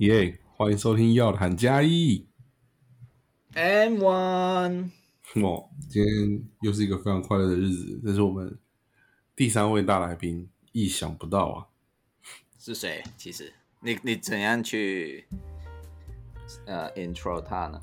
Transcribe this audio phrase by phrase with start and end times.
[0.00, 2.26] 耶欢迎收听《要谈加一
[3.54, 4.90] M One，》
[5.46, 8.58] 哦，今天又是一个非常快乐的日子，这是我们
[9.34, 11.66] 第三位大来宾，意想不到啊！
[12.58, 13.02] 是谁？
[13.16, 15.24] 其实你你怎样去
[16.66, 17.80] 呃 intro 他呢？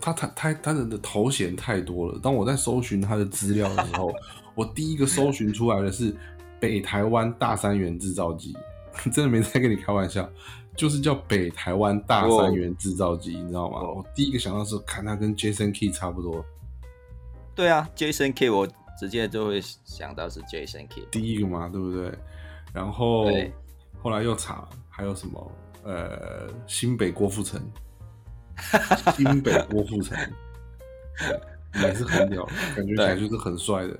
[0.00, 2.20] 他他他他的头衔太多了。
[2.20, 4.14] 当我在搜寻他的资料的时候，
[4.54, 6.14] 我第一个搜寻出来的是
[6.60, 8.56] 北台湾大三元制造机，
[9.12, 10.30] 真的没在跟你开玩笑，
[10.76, 13.78] 就是叫北台湾大三元制造机，你知道吗？
[13.80, 13.94] 哦。
[13.96, 16.44] 我第一个想到是看他跟 Jason Key 差不多，
[17.54, 18.66] 对啊，Jason Key 我
[18.98, 21.06] 直接就会想到是 Jason Key。
[21.10, 22.12] 第一个嘛，对不对？
[22.72, 23.26] 然后
[24.00, 25.52] 后来又查还有什么？
[25.84, 27.60] 呃新北郭富城，
[29.16, 30.16] 新北郭富城。
[31.74, 32.44] 也是很屌，
[32.76, 33.98] 感觉起来就是很帅的。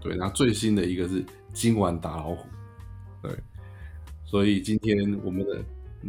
[0.00, 2.46] 对，然后最新的一个是今晚打老虎，
[3.20, 3.36] 对，
[4.24, 5.62] 所以今天我们的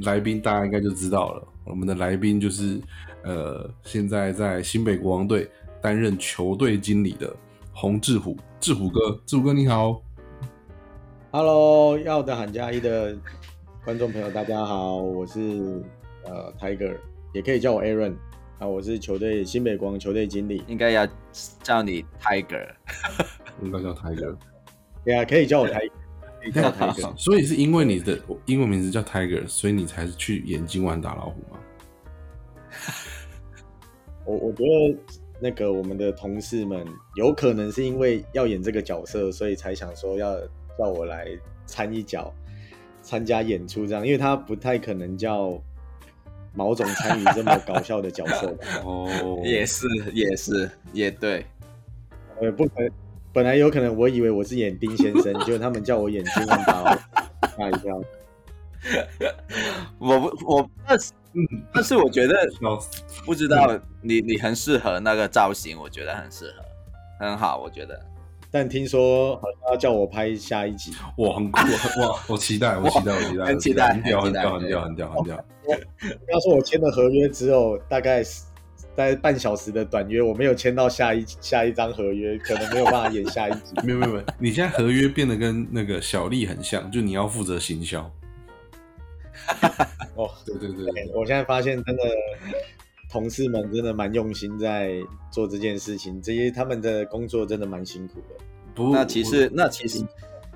[0.04, 2.80] 来宾大家应该就知道了，我们的来宾就是
[3.24, 5.50] 呃现在在新北国王队
[5.82, 7.36] 担任球队经理的
[7.74, 10.02] 洪志虎，志虎哥，志虎哥你好。
[11.32, 13.18] Hello，要的喊加一的
[13.84, 15.40] 观众朋友，大家好，我是
[16.24, 16.98] 呃 Tiger，
[17.34, 18.16] 也可以叫我 Aaron
[18.60, 21.08] 啊，我是球队新北光球队经理，应该要
[21.64, 22.68] 叫你 Tiger，
[23.62, 24.38] 应该叫台哥，
[25.04, 25.92] 对啊，可以叫我 Tiger，
[26.50, 31.60] 叫我 Tiger， 所以是因为你的英文名字叫 Tiger，所以你才是去演今晚打老虎吗？
[34.26, 34.98] 我我觉得
[35.42, 40.40] 那个我们的同事们有可能是因为要演这个角色，所以才想说要
[40.78, 41.28] 叫我来
[41.66, 42.34] 参一脚，
[43.02, 45.62] 参加演出这样，因为他不太可能叫
[46.54, 48.56] 毛总参与这么搞笑的角色。
[48.86, 51.46] 哦，也是也是也对，
[52.40, 52.92] 呃，不可能，
[53.34, 56.98] 本来有可能我以为我是演丁先生， 结果他们叫我演金万达，
[57.58, 58.02] 吓一跳。
[60.00, 61.42] 我不我但是嗯，
[61.74, 62.36] 但是我觉得，
[63.26, 67.98] 不知道你你很适合那个造型，我觉得很适合，很好，我觉得。
[68.54, 75.46] 但听说好像要叫我拍下一集，哇，很酷，很哇，我期待，我期待，我期待，很期待很屌，很屌，很屌，很屌，很屌。
[76.34, 78.22] 要说我签的合约只有大概
[78.96, 83.74] 大概半小时的短约，我没有签到下一下一张合约，可能没有办法演下一集。
[83.84, 88.02] 没有没有没有，你现在合约变得跟那个小丽很像，就你要负责行销。
[90.16, 92.04] 哦， 对对对对，我现在发现真的
[93.10, 95.02] 同事们真的蛮用心在
[95.32, 98.36] 做这件事情，这些他们的工作真的蛮辛苦的。
[98.76, 100.06] 不，那其实那其实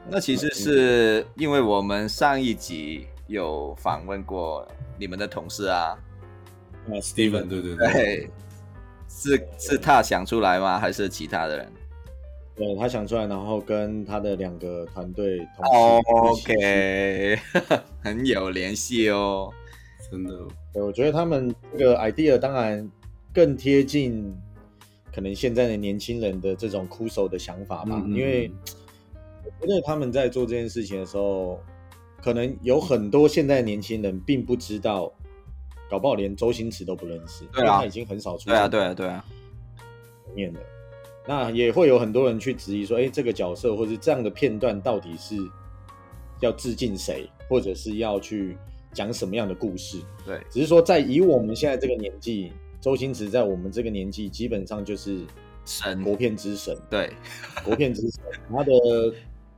[0.09, 4.67] 那其实是因为我们上一集有访问过
[4.99, 5.97] 你们的同事啊，
[6.87, 8.29] 啊 Steven，对对对，对，
[9.09, 10.79] 是是他想出来吗？
[10.79, 11.71] 还是其他的人
[12.55, 17.39] 对他想出来，然后跟他的两个团队同哦事一起去？OK，
[18.01, 19.51] 很有联系哦。
[20.09, 20.31] 真的，
[20.71, 22.89] 对，我觉得他们这个 idea 当然
[23.33, 24.33] 更贴近
[25.13, 28.51] 可能现在的年轻人的这种酷手的想法吧，嗯嗯因为
[29.43, 31.59] 我觉得他们在做这件事情的时候，
[32.21, 35.11] 可能有很多现在的年轻人并不知道，
[35.89, 37.65] 搞不好连周星驰都不认识，对啊。
[37.65, 39.25] 因为他已经很少出对啊，对啊，对啊，
[40.27, 40.59] 里面的。
[41.27, 45.35] 那也会有很多人去质疑说，哎，这个角色或者这样的片段到底是
[46.39, 48.55] 要致敬谁，或者是要去
[48.93, 49.99] 讲什么样的故事？
[50.23, 55.21] 对，只是说，在以我们现在这个年纪，周星驰在我们这个年纪，基本上就是
[55.65, 56.03] 神。
[56.03, 57.11] 国片之神，对，
[57.63, 58.71] 国片之神，他的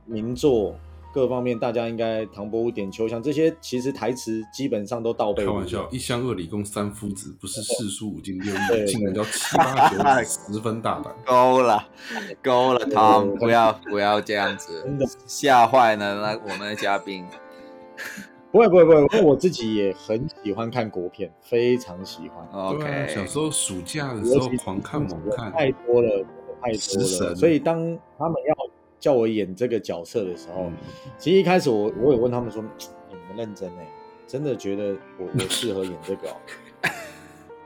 [0.06, 0.74] 名作
[1.18, 11.12] 各方面，大家应该唐伯虎点秋香这些，其实台词基本上都倒背如流开玩笑，一乡二里共三夫子，不是四书五经六对艺，竟然叫七八九子，十分大胆。
[11.26, 11.88] 够了，
[12.40, 17.26] 够了汤不要不要这样子真的，吓坏了那我们的嘉宾。
[18.52, 22.78] 不会不会不会，因为我自己也很喜欢看国片，非常喜欢。
[22.78, 26.24] 对啊，小时候暑假的时候狂看猛看，太多了，
[26.62, 27.34] 太多了。
[27.34, 27.76] 所以当
[28.16, 28.54] 他们要
[28.98, 30.72] 叫我演这个角色的时候，嗯
[31.18, 32.62] 其实一开始我我有问他们说，
[33.10, 33.86] 你们认真哎，
[34.26, 36.36] 真的觉得我我适合演这个、哦？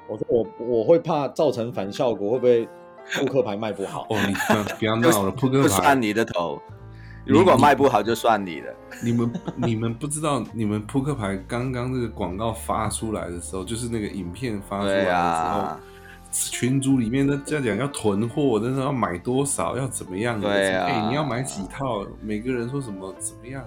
[0.08, 2.68] 我说我我会怕造成反效果，会不会
[3.14, 4.06] 扑克牌卖不好？
[4.10, 4.34] 哦，你
[4.78, 6.60] 不要闹了，扑克牌不算，你的头，
[7.24, 8.74] 如果卖不好就算你的。
[9.02, 15.80] 你们你们不知道，你们扑克牌刚刚这个广告发出来的时候，就是那个影片发出来的时候，啊，
[16.32, 20.40] 群组里面的在讲要囤货，但是要买多少，要怎么样？
[20.40, 22.06] 对啊哎、你要买几套？
[22.20, 23.62] 每个人说什么怎么样？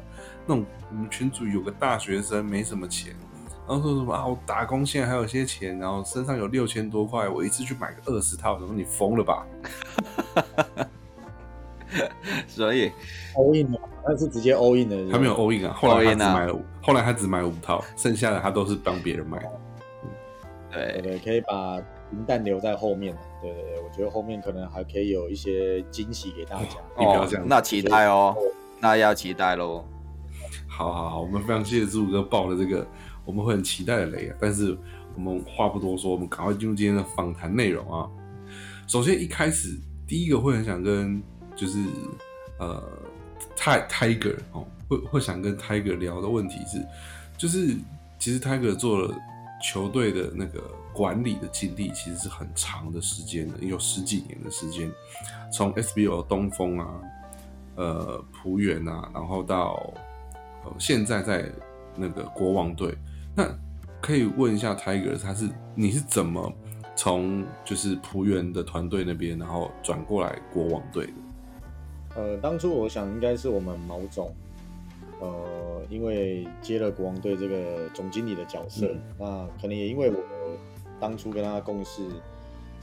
[0.46, 3.16] 那种我们群组有个大学生没什么钱，
[3.68, 9.46] 然后说什么啊，我打工现在还有些钱，然后身上有六千多块，我一次去买个二十套，然后你疯了吧？
[12.48, 12.92] 所以
[13.36, 19.40] all in 了，那是直接 all in 的，他没有 all in 啊，后来他只啊买了五，后来他只买五套，剩下的他都是帮别人买。
[20.72, 21.80] 对，对对，可以把
[22.12, 23.16] 银弹留在后面。
[23.42, 26.80] 对对对，我觉得后面可能还可以有一些惊喜给大家。
[26.96, 28.36] 哦你不要这样，那期待哦，
[28.80, 29.86] 那要期待喽。
[30.68, 32.86] 好好好，我们非常谢谢朱哥爆了这个
[33.24, 34.36] 我们会很期待的雷啊！
[34.40, 34.78] 但是
[35.16, 38.10] 我们话不多说，我们赶快进入今天的访谈内容啊。
[38.88, 41.22] 首先一开始第一个会很想跟
[41.56, 41.80] 就是
[42.60, 42.84] 呃
[43.56, 46.86] 泰 Tiger 哦，会会想跟 Tiger 聊的问题是，
[47.38, 47.76] 就是
[48.20, 49.16] 其实 Tiger 做了
[49.64, 50.62] 球队的那个
[50.96, 54.90] 管理的经历，其实是很长的时间的，有十几年的时间，
[55.52, 57.02] 从 SBO 东风啊，
[57.76, 59.94] 呃浦原啊，然后到
[60.64, 61.52] 呃现在在
[61.98, 62.96] 那个国王队，
[63.36, 63.46] 那
[64.02, 66.50] 可以问一下 Tiger，他是你是怎么
[66.96, 71.14] 从就是浦原的团队那边，然后转过来国王队的？
[72.16, 74.34] 呃，当初我想应该是我们毛总，
[75.20, 79.02] 呃，因为接了国王队这个总经理的角色，嗯。
[79.20, 79.26] 那
[79.62, 80.24] 可能也因为我
[81.00, 82.04] 当初跟他共事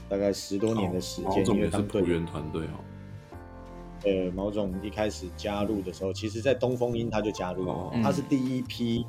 [0.09, 2.79] 大概十多年的时间，毛总也是因为当队浦原团队哦。
[4.05, 9.05] 呃，毛总一开始加入的时候，其实在东风鹰他就加入了，哦他是第一批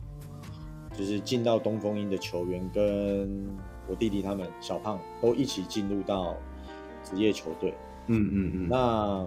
[0.97, 3.45] 就是进到东风鹰的球员，跟
[3.89, 6.37] 我弟弟他们小胖都一起进入到
[7.03, 7.75] 职业球队。
[8.07, 9.27] 嗯嗯嗯，那呃，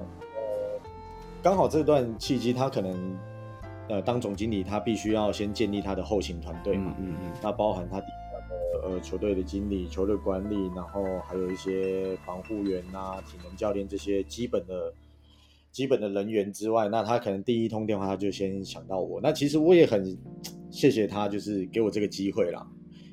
[1.44, 3.18] 刚好这段契机，他可能
[3.90, 7.32] 呃当总经理，他必须要先建立他的后勤团队嘛，嗯嗯嗯。
[7.44, 8.02] 那包含他
[8.84, 14.94] 呃球队的经理、球队管理，然后还有一些防护员呐、体能教练这些基本的
[15.72, 19.20] 基本的人员之外，那他可能第一通电话他就先想到我。
[19.22, 20.18] 那其实我也很
[20.70, 22.68] 谢谢他，就是给我这个机会啦，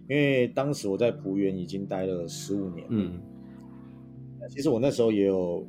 [0.09, 3.21] 因为当时我在浦原已经待了十五年，嗯。
[4.51, 5.67] 其实我那时候也有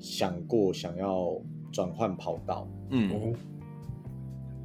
[0.00, 1.38] 想过想要
[1.70, 3.10] 转换跑道，嗯。
[3.10, 3.32] 哦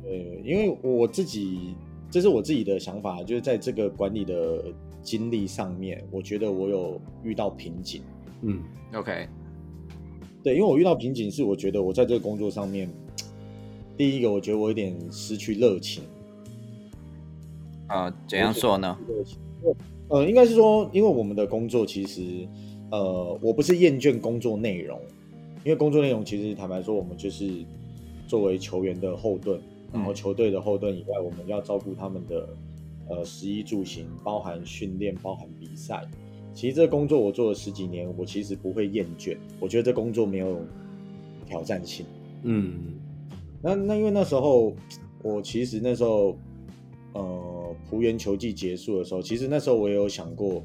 [0.04, 0.10] 呃，
[0.44, 1.76] 因为我自己
[2.12, 4.66] 这是我自己的想法，就是在这个管理的
[5.02, 8.02] 经历上面，我觉得我有遇到瓶颈。
[8.42, 8.62] 嗯
[8.94, 9.28] ，OK，
[10.44, 12.90] 对，因为我遇到瓶颈是，我觉得我在这个工作上面，
[13.96, 16.04] 第一个我觉得我有点失去热情。
[17.88, 18.98] 啊，怎样说呢？
[19.08, 19.38] 热情
[20.10, 22.46] 呃，应该是说，因为我们的工作其实，
[22.92, 25.00] 呃，我不是厌倦工作内容，
[25.64, 27.64] 因为工作内容其实坦白说，我们就是
[28.28, 29.62] 作为球员的后盾，
[29.94, 32.50] 然后嗯球队的后盾以外，我们要照顾他们的
[33.10, 36.06] 呃食衣住行，包含训练，包含比赛。
[36.54, 40.66] 其实这个工作我做了十几年，我其实不会厌倦，我觉得这工作没有
[41.46, 42.06] 挑战性。
[42.44, 43.00] 嗯
[43.62, 44.74] 那那因为那时候
[45.24, 46.36] 我其实那时候
[47.14, 50.64] 呃浦原球季结束的时候，其实那时候我也有想过，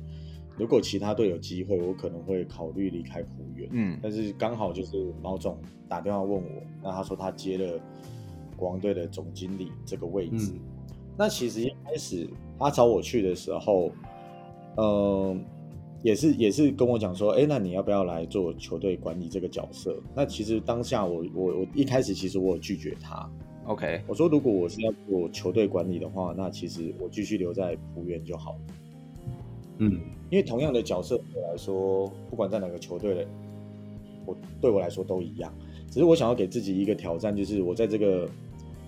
[0.56, 3.68] 如果其他队有机会，我可能会考虑离开浦原。
[3.70, 5.58] 嗯但是刚好就是毛总
[5.88, 7.78] 打电话问我，那他说他接了
[8.56, 10.52] 国王队的总经理这个位置。
[10.54, 10.60] 嗯
[11.18, 13.90] 那其实一开始他找我去的时候，
[14.76, 15.42] 嗯、
[16.02, 19.96] 也是也是跟我讲说，哎、那你要不要来做球队管理这个角色？
[20.14, 23.26] 那其实当下我我我一开始其实我有拒绝他
[23.64, 28.58] ，，OK，我说如果我是要做球队管理的话，那其实我继续留在浦原就好了，
[29.78, 29.98] 嗯
[30.28, 33.26] 因为同样的角色对我来说，不管在哪个球队的，
[34.26, 35.50] 我对我来说都一样。
[35.88, 38.28] 只是我想要给自己一个挑战，就是我在这个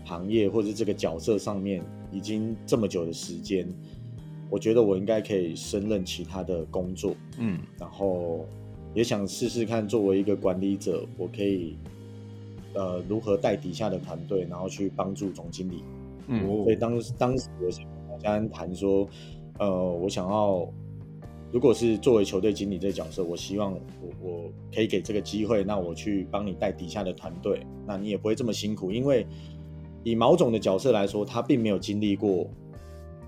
[0.09, 3.69] 行业或者这个角色上面已经这么久的时间，
[4.49, 8.47] 我觉得我应该可以胜任其他的工作，嗯然后
[8.95, 11.77] 也想试试看，作为一个管理者，我可以
[12.73, 15.85] 呃如何带底下的团队，然后去帮助总经理。
[16.29, 19.07] 嗯哦所以当当时我想跟家人谈说，
[19.59, 20.67] 呃，我想要
[21.53, 23.81] 如果是作为球队经理这个角色，我希望我
[24.23, 29.27] 我可以给这个机会，那我去帮你带底下的团队，那你也不会这么辛苦，因为
[30.05, 32.49] 以毛总的角色来说，他并没有经历过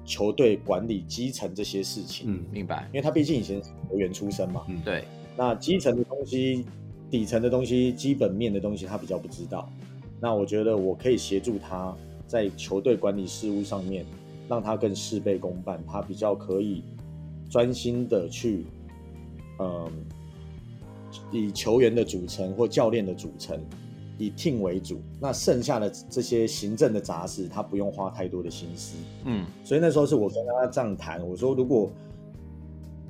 [0.04, 2.44] 球队管理基层这些事情，嗯。
[2.50, 2.88] 明白。
[2.92, 4.80] 因，为他毕竟以前是球员出身嘛，嗯。
[4.84, 5.04] 对，
[5.36, 6.64] 那基层的东西、
[7.10, 9.70] 底层的东西、基本面的东西，他比较不知道。
[10.20, 11.94] 那我觉得我可以协助他
[12.26, 14.04] 在球队管理事务上面，
[14.48, 16.82] 让他更事倍功半，他比较可以
[17.48, 18.64] 专心的去，
[19.58, 19.90] 嗯，
[21.32, 23.58] 以球员的组成或教练的组成，
[24.24, 25.00] 以 team 为主。
[25.20, 28.96] 那剩下的这些行政的杂事，他不用花太多的心思。
[29.24, 31.90] 嗯所以那时候是我跟他这样谈，我说如果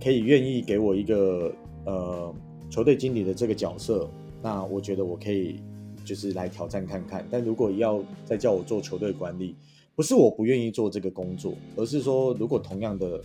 [0.03, 1.53] 可以愿意给我一个
[1.85, 2.35] 呃
[2.71, 4.09] 球队经理的这个角色，
[4.43, 5.61] 那我觉得我可以
[6.05, 7.27] 就是来挑战看看。
[7.31, 9.55] 但如果要再叫我做球队管理，
[9.95, 13.21] 不是我不愿意做这个工作，而是说如果同样的，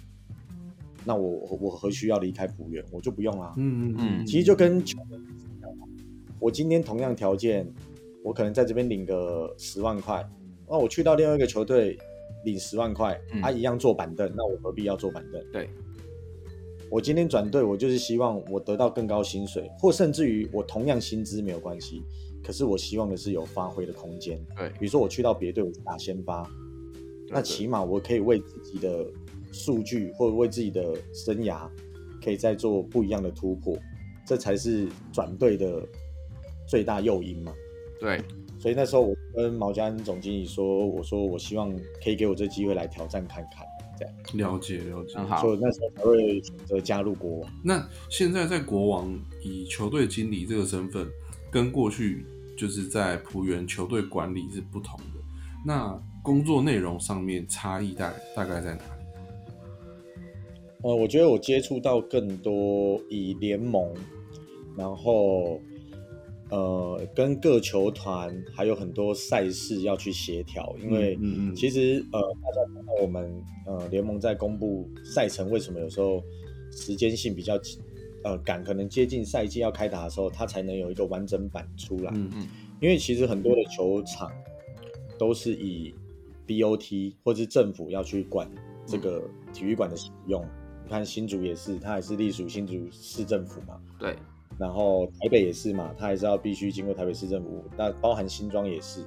[1.05, 3.53] 那我我何须要离开浦原，我就不用啦。
[3.57, 4.83] 嗯嗯嗯其实就跟
[6.39, 7.71] 我今天同样条件，
[8.23, 10.27] 我可能在这边领个十万块，
[10.69, 11.97] 那我去到另外一个球队
[12.43, 13.41] 领十万块，嗯。
[13.41, 15.43] 他、一样坐板凳，那我何必要坐板凳？
[15.51, 15.69] 对，
[16.89, 22.03] 我今天转队，我就是希望我得到更高薪水，或甚至于我同样薪资没有关系，
[22.43, 24.39] 可是我希望的是有发挥的空间。
[24.57, 24.69] 对。
[24.79, 26.47] 比如说我去到别队，我是打先发，
[27.29, 29.05] 那起码我可以为自己的
[29.51, 31.67] 数据或者为自己的生涯，
[32.23, 33.77] 可以再做不一样的突破，
[34.27, 35.81] 这才是转队的
[36.67, 37.53] 最大诱因嘛。
[37.99, 38.21] 对，
[38.59, 43.65] 所以那时候我跟毛家恩总经理说，我说我希望可以给我这机会来挑战看看，
[43.97, 45.17] 这样，了解了解。
[45.17, 47.51] 很好所以那时候才会选择加入国王。
[47.63, 51.07] 那现在在国王以球队经理这个身份，
[51.49, 52.25] 跟过去
[52.57, 55.21] 就是在浦原球队管理是不同的。
[55.65, 58.91] 那工作内容上面差异大大概在哪里？
[60.83, 63.91] 呃，我觉得我接触到更多以联盟，
[64.77, 65.59] 然后
[66.49, 76.23] 呃跟各球团还有很多赛事要去协调，因为嗯嗯其实呃大家看到我们呃联盟在公布赛程，为什么有时候
[76.71, 77.59] 时间性比较
[78.23, 82.11] 呃赶，可能接近赛季要开打的时候，它才能有一个完整版出来。
[82.15, 82.47] 嗯嗯
[82.81, 84.29] 因为其实很多的球场
[85.17, 85.95] 都是以
[86.45, 88.47] BOT 或是政府要去管
[88.85, 89.23] 这个
[89.53, 90.45] 体育馆的使用。
[90.83, 93.79] 你看新竹也是，它也是隶属新竹市政府嘛。
[93.97, 94.15] 对，
[94.57, 99.03] 然后台北也是嘛，它还是要必须经过台北市政府，那包含新庄也是。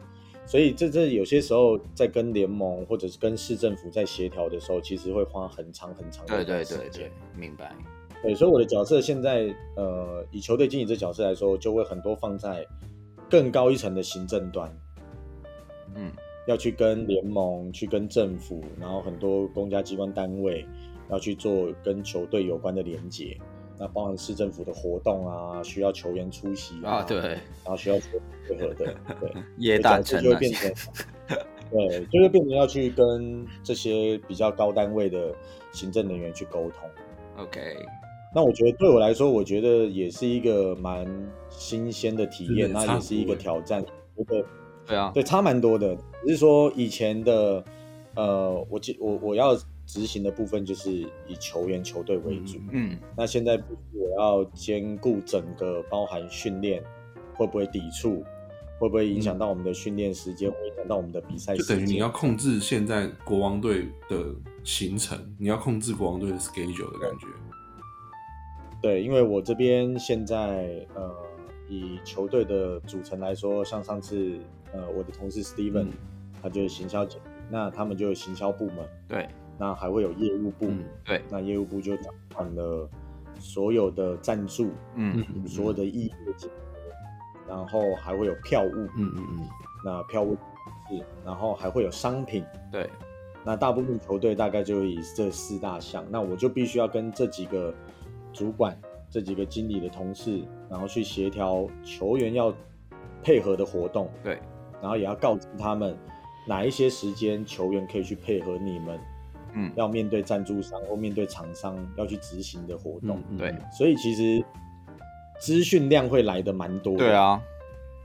[0.46, 6.78] 所以这这有些时候在跟联盟或者是跟市政府在协调的时候，其实会花很长很长的时间。
[6.78, 7.74] 对对对，明白。
[8.22, 12.66] 对，所以我的角色现在，呃，以球队经理这角色来说，就会很多放在
[13.28, 14.74] 更高一层的行政端，
[15.94, 16.10] 嗯，
[16.46, 20.66] 要去跟联盟、去跟政府，然后很多公家机关单位
[21.10, 23.38] 要去做跟球队有关的连接。
[23.78, 30.72] 那包含市政府的活动啊，需要球员出席啊，对，然后需要球员配合的，对， 叶大成就会变成，
[31.70, 35.32] 对，就会变成要去跟这些比较高单位的
[35.72, 36.88] 行政人员去沟通。
[37.36, 37.60] OK，
[38.34, 41.06] 那我觉得对我来说，我觉得也是一个蛮
[41.48, 43.84] 新鲜的体验，那也是一个挑战。
[44.16, 44.46] 我觉得
[44.86, 45.94] 对啊，对差蛮多的，
[46.24, 47.62] 只是说以前的
[48.16, 49.56] 呃，我记我我要
[49.88, 50.92] 执行的部分就是
[51.26, 53.58] 以球员球队为主，嗯，那现在
[53.94, 56.84] 我要兼顾整个包含训练，
[57.34, 58.22] 会不会抵触，
[58.78, 61.68] 会不会影响到我们的训练时间，会影响到我们的比赛时间？
[61.68, 64.26] 就等于你要控制现在国王队的
[64.62, 67.26] 行程，你要控制国王队的 schedule 的感觉。
[68.82, 71.16] 对，因为我这边现在呃，
[71.66, 74.38] 以球队的组成来说，像上次
[74.72, 75.92] 呃，我的同事 Steven，、嗯。
[76.40, 78.76] 他就是行销经理，那他们就有行销部门，
[79.08, 79.28] 对
[79.58, 82.88] 那还会有业务部，嗯对，那业务部就掌管了
[83.38, 86.56] 所有的赞助，嗯嗯所有的业务经营，
[87.48, 89.48] 然后还会有票务，嗯嗯嗯，
[89.84, 90.36] 那票务
[90.88, 92.88] 是，然后还会有商品，对，
[93.44, 97.74] 那大部分球队大概就以这四大项，那我就必须要跟这几个
[98.32, 98.78] 主管、
[99.10, 102.54] 这几个经理的同事，然后去协调球员要
[103.22, 104.38] 配合的活动，对，
[104.80, 105.96] 然后也要告知他们
[106.46, 108.98] 哪一些时间球员可以去配合你们
[109.54, 114.44] 嗯，要面对赞助商或面对厂商要去执行的活动，嗯对，所以其实
[115.40, 117.40] 资讯量会来的蛮多的，对，啊，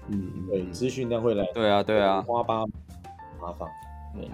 [0.07, 0.31] 嗯。
[0.35, 2.65] 嗯，对，资讯量会来，对啊，对啊，花八
[3.41, 3.67] 麻烦。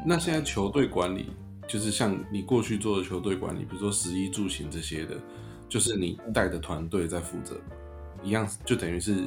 [0.06, 1.32] 那现在球队管理，
[1.66, 5.16] 就是像你过去做的球队管理，比如说食衣住行这些的，
[5.70, 7.56] 就是你带的团队在负责，
[8.22, 9.26] 一样就等于是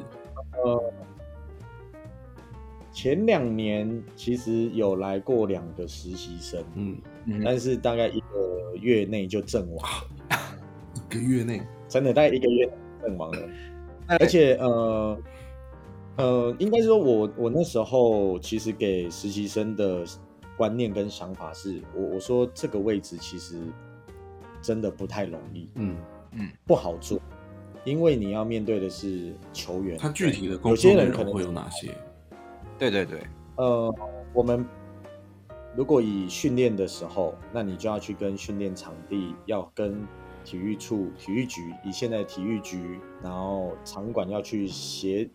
[2.93, 6.97] 前两年其实有来过两个实习生，嗯。
[7.25, 9.85] 嗯但是大概一个月内就阵亡
[10.31, 10.37] 了，
[10.95, 12.69] 一个月内，真的大概一个月
[13.03, 13.49] 阵亡了。
[14.21, 15.19] 而且呃
[16.17, 20.05] 呃，应该是说我我那时候其实给实习生的
[20.57, 23.59] 观念跟想法是，我我说这个位置其实
[24.61, 25.97] 真的不太容易，嗯。
[26.35, 27.21] 嗯，不好做，
[27.85, 31.95] 因为你要面对的是球员，他具体的工有作内容些人可能会有哪些？
[32.83, 33.21] 对对对，
[33.59, 33.95] 呃，
[34.33, 34.67] 我们
[35.77, 40.05] 如果以训练的时候，那你就要去跟训练场地，要跟
[40.43, 45.31] 体育处、体育局，以现在的体育局，然后场馆要去协，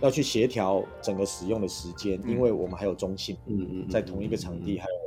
[0.00, 5.01] 要去协调整个使用的时间，嗯因为我们还有中性，嗯嗯，在同一个场地还有。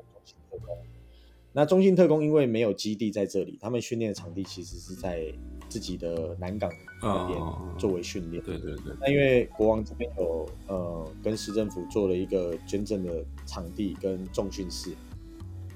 [1.55, 5.23] 那中信特工因为没有基地在这里，他们训练的场地其实是在
[5.69, 6.69] 自己的南港
[7.01, 8.43] 那边哦作为训练。
[8.43, 14.91] 对对对，那因为国王这边有呃跟市政府做了一个捐赠的场地跟重训室，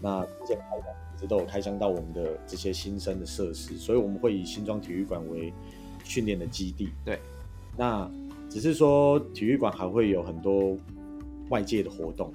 [0.01, 5.53] 那之前一直都有开箱到我们的这些新生的设施，所以我们会以新庄体育馆为
[6.03, 6.89] 训练的基地。
[7.05, 7.17] 对，
[7.77, 8.11] 那
[8.49, 10.77] 只是说体育馆还会有很多
[11.47, 12.33] 外界的活动，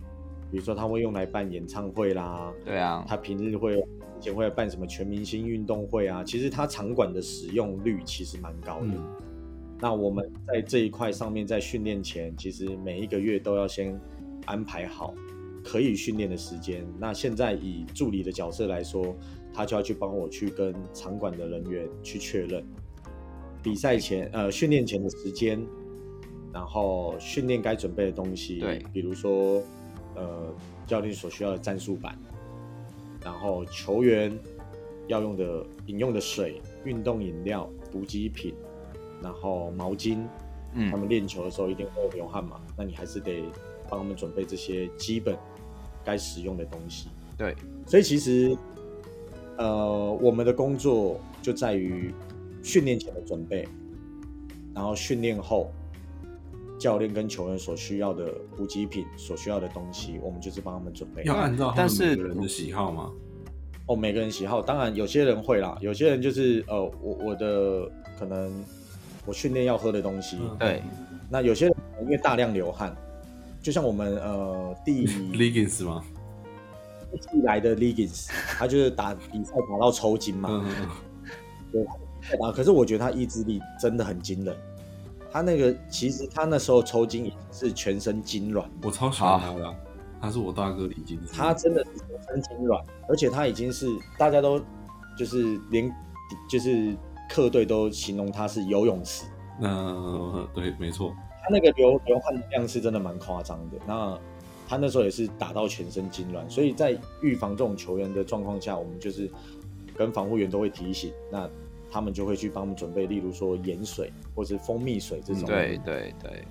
[0.54, 8.86] 比如说他会用来办演唱会啦，对啊，他平日会以前会办什么全明星运动会啊，其实他场馆的使用率其实蛮高的。
[8.86, 9.02] 嗯
[9.80, 14.00] 那我们在这一块上面，在训练前，其实每一个月都要先
[14.46, 15.12] 安排好
[15.64, 16.86] 可以训练的时间。
[16.98, 19.14] 那现在以助理的角色来说，
[19.52, 22.64] 他就要去帮我去跟场馆的人员去确认
[23.60, 25.60] 比赛前呃训练前的时间，
[26.52, 29.60] 然后训练该准备的东西，对比如说
[30.14, 30.52] 呃
[30.86, 32.18] 教练所需要的战术板，
[33.22, 34.36] 然后球员
[35.06, 38.54] 要用的饮用的水、运动饮料、补给品，
[39.22, 40.16] 然后毛巾，
[40.72, 43.44] 他嗯，们练球的时候一定会流汗嘛，那你还是得
[43.88, 45.36] 帮他们准备这些基本
[46.04, 47.08] 该使用的东西。
[47.36, 47.54] 对，
[47.86, 48.56] 所以其实，
[49.58, 52.12] 呃，我们的工作就在于
[52.62, 53.68] 训练前的准备，
[54.74, 55.70] 然后训练后，
[56.84, 61.22] 教练跟球员所需要的补给品、所需要的东西，我们就是帮他们准备。
[61.24, 63.10] 要按照但是每个人的喜好吗？
[63.86, 68.52] 哦，每个人喜好，当然有些人会啦，有些人就是呃，我我的可能
[69.24, 70.82] 我训练要喝的东西，嗯对，
[71.30, 72.94] 那有些人因为大量流汗，
[73.62, 76.04] 就像我们呃第 Legends 吗？
[77.14, 80.50] 一季来的 Legends，他就是打比赛打到抽筋嘛，
[82.42, 84.54] 啊，可是我觉得他意志力真的很惊人。
[85.34, 89.74] 他那个其实他那时候抽筋已经是全身痉挛，我超喜欢他的啊，
[90.22, 94.60] 他是我大哥李金他真的是全身痉挛，而且他已经是大家都
[95.18, 95.92] 就是连
[96.48, 96.96] 就是
[97.28, 99.24] 客队都形容他是游泳池，
[99.58, 101.12] 那对，没错，
[101.42, 103.78] 他那个流流汗的量是真的蛮夸张的。
[103.88, 104.16] 那
[104.68, 109.28] 他那时候也是打到全身痉挛，所以在预防这种球员的状况下，我们就是
[109.96, 111.50] 跟防护员都会提醒，那
[111.94, 116.44] 他们就会去帮我们准备，例如说盐水或是蜂蜜水这种，对对对，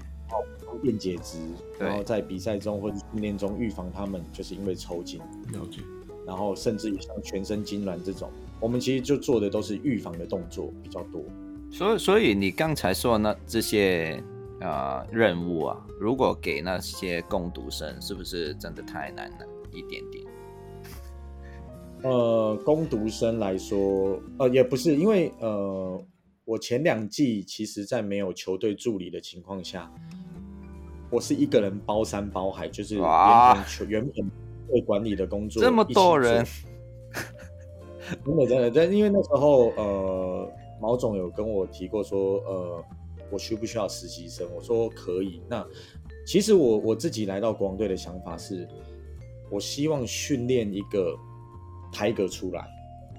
[0.82, 1.38] 电解质，
[1.77, 5.19] 然后在比赛中或者训练中预防他们就是因为抽筋，
[5.51, 5.82] 了解。
[6.25, 11.21] 然后甚至于像全身痉挛这种，我们其实就做的都是预防的动作比较多。
[11.69, 14.23] 所以所以你刚才说那这些
[14.62, 20.22] 呃任务啊，如果给那些攻读生，是不是真的太难了一点点？
[22.04, 26.06] 呃，攻读生来说，呃，也不是，因为呃，
[26.44, 29.89] 我前两季其实在没有球队助理的情况下，
[31.10, 33.06] 我是一个人包山包海，就是原
[33.54, 34.13] 本球原本
[34.68, 36.46] 队管理的工作这么多人，
[38.26, 42.84] 真的真的，但因为那时候呃，毛总有跟我提过说，呃，
[43.32, 44.46] 我需不需要实习生？
[44.54, 45.42] 我说可以。
[45.48, 45.66] 那
[46.28, 48.68] 其实我我自己来到国王队的想法是，
[49.50, 51.18] 我希望训练一个
[51.93, 52.67] Tiger 出来。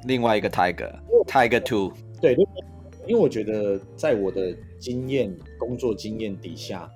[0.05, 2.47] 另外一个 Tiger，Tiger Two，对，因为
[3.07, 6.91] 因为我觉得在我的经验、工作经验底下，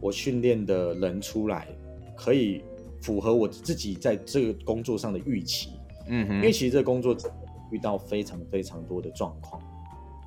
[0.00, 1.68] 我训练的人出来
[2.16, 2.62] 可以
[3.02, 5.72] 符合我自己在这个工作上的预期。
[6.08, 7.38] 嗯哼因为，其实这个工作真的
[7.70, 9.62] 遇到非常非常多的状况，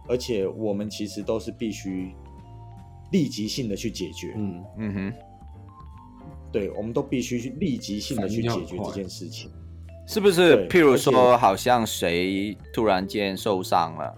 [0.07, 2.13] 而且我们其实都是必须
[3.11, 4.33] 立即性的去解决。
[4.37, 5.13] 嗯，嗯哼，
[6.51, 9.51] 对，我们都必须去立即性的去解决这件事情。
[10.05, 10.67] 是不是？
[10.67, 14.13] 譬如说，好像谁突然间受伤了，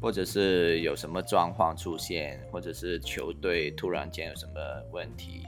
[0.00, 4.52] 或者是有什么状况出现，或者是球队突然间有什么
[4.90, 5.42] 问题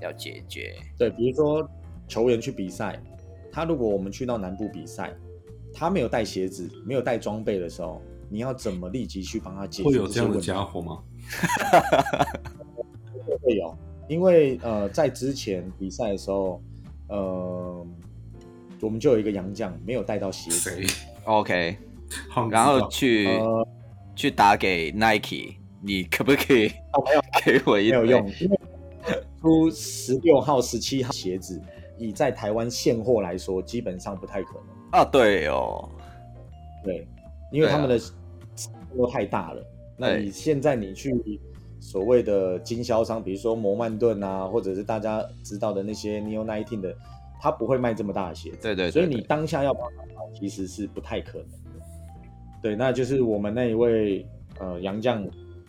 [0.00, 1.68] 要解决，对，比如说
[2.08, 3.00] 球员去比赛，
[3.52, 5.14] 他如果我们去到南部比赛，
[5.72, 10.40] 他没有带鞋子、没有带装备的时候，你要怎么立即去帮他解决会有这样的？
[10.40, 11.02] 家伙吗？
[13.42, 13.76] 会有，
[14.08, 16.60] 因为呃，在之前比赛的时候，
[17.08, 17.86] 呃，
[18.80, 20.86] 我们就有一个洋将没有带到鞋子谁
[21.24, 21.76] ，？OK，
[22.50, 23.68] 然后去、呃，
[24.16, 28.58] 去打给 Nike，你可不可以哦没有给我一没有用，因为
[29.40, 31.60] 出十六号、十七号鞋子，
[31.98, 35.00] 以在台湾现货来说，基本上不太可能。
[35.00, 35.04] 啊？
[35.04, 35.88] 对哦，
[36.84, 37.06] 对，
[37.52, 37.98] 因为对啊他们的
[38.96, 39.64] 都太大了。
[39.96, 41.14] 那对你现在你去
[41.78, 46.94] 所谓的经销商，比如说摩曼顿啊，或者是大家知道的那些 Neo Nineteen 的，
[47.40, 48.58] 他不会卖这么大的鞋子。
[48.62, 51.86] 对对对所以你当下要帮他跑，其实是不太可能的。
[52.62, 54.26] 对，那就是我们那一位
[54.58, 55.24] 呃杨将，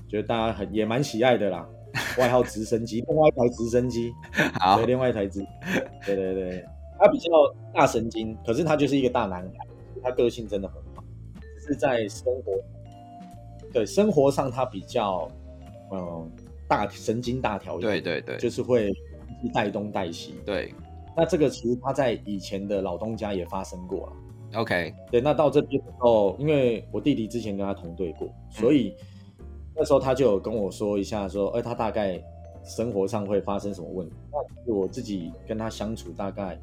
[0.07, 1.65] 觉得大家很也蛮喜爱的啦，
[2.17, 4.11] 外号直升机，另外一台直升机，
[4.59, 5.45] 好对，另外一台直，
[6.05, 6.65] 对对对，
[6.99, 7.29] 他比较
[7.73, 9.67] 大神经，可是他就是一个大男孩，
[10.03, 11.03] 他个性真的很好，
[11.59, 12.51] 只是在生活，
[13.71, 15.31] 对生活上他比较
[15.91, 16.27] 嗯、呃
[16.67, 18.89] 大神经大条对对对，就是会
[19.53, 20.35] 带东带西。
[20.45, 20.73] 对
[21.15, 24.13] 那这个其实他在以前的老东家也发生过了。
[24.59, 28.95] ，OK，对，那到这边之后，因为我弟弟之前跟他同队过，所以
[29.75, 32.21] 那时候他就有跟我说一下，说，哎，他大概
[32.63, 34.15] 生活上会发生什么问题。
[34.31, 36.59] 那我自己跟他相处大概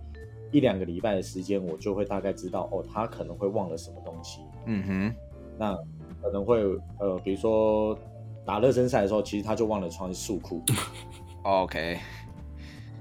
[0.50, 4.40] 一两个礼拜的时间，我就会大概知道，哦，他可能会忘了什么东西。
[4.66, 5.14] 嗯哼，
[5.58, 5.76] 那
[6.22, 6.62] 可能会
[6.98, 7.98] 呃，比如说
[8.44, 10.62] 打热身赛的时候，其实他就忘了穿束裤。
[11.44, 11.98] OK，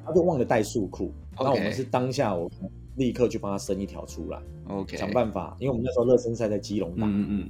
[0.06, 1.12] 他就忘了带束裤。
[1.40, 2.50] 那我们是当下我
[2.96, 7.50] 立刻去帮他生一条出来，OK，想办法，因为我们那时候热身赛在基隆打，嗯嗯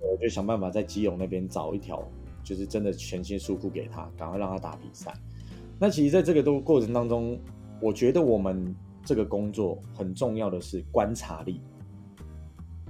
[0.00, 2.02] 我就想办法在基隆那边找一条，
[2.44, 5.12] 就是真的全新束裤给他，赶快让他打比赛。
[5.78, 7.38] 那其实，在这个都过程当中，
[7.80, 11.60] 我觉得我们这个工作很重要的是观察力。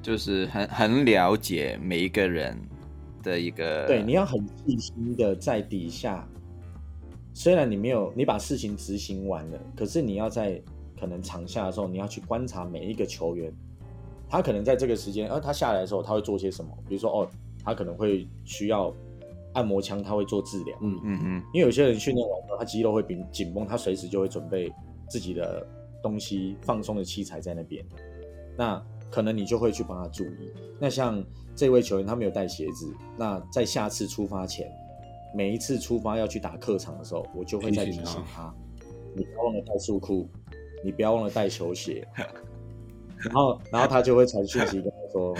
[0.03, 2.59] 就是很很了解每一个人
[3.23, 6.29] 的一个对，你要很细心的在底下，
[7.35, 10.61] 虽然你没有你把事情执行完了，可是你要在
[10.99, 13.53] 可能场下的时候，你要去观察每一个球员，
[14.29, 16.71] 他可能在这个时间，呃，他下来的时候他会做些什么？
[16.89, 17.29] 比如说，哦，
[17.65, 18.95] 他可能会需要
[19.55, 24.73] 按摩枪，他会做治疗，嗯嗯嗯，因为有些人训练完之后，他肌肉会紧紧绷，他随时就会准备
[25.09, 25.67] 自己的
[26.03, 27.85] 东西、放松的器材在那边。
[28.57, 30.53] 那可能你就会去帮他注意。
[30.79, 34.71] 那像这位球员，他没有带鞋子，那在下次出发前，
[35.35, 38.55] 每一次出发要去打客场的时候，我就会再提提醒醒他，
[39.15, 40.29] 你不要忘了带束裤，
[40.85, 42.07] 你不要忘了带球鞋。
[43.25, 45.37] 然后，然后他就会传讯息跟我 说：“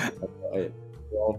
[0.55, 0.69] 哎、
[1.11, 1.37] 我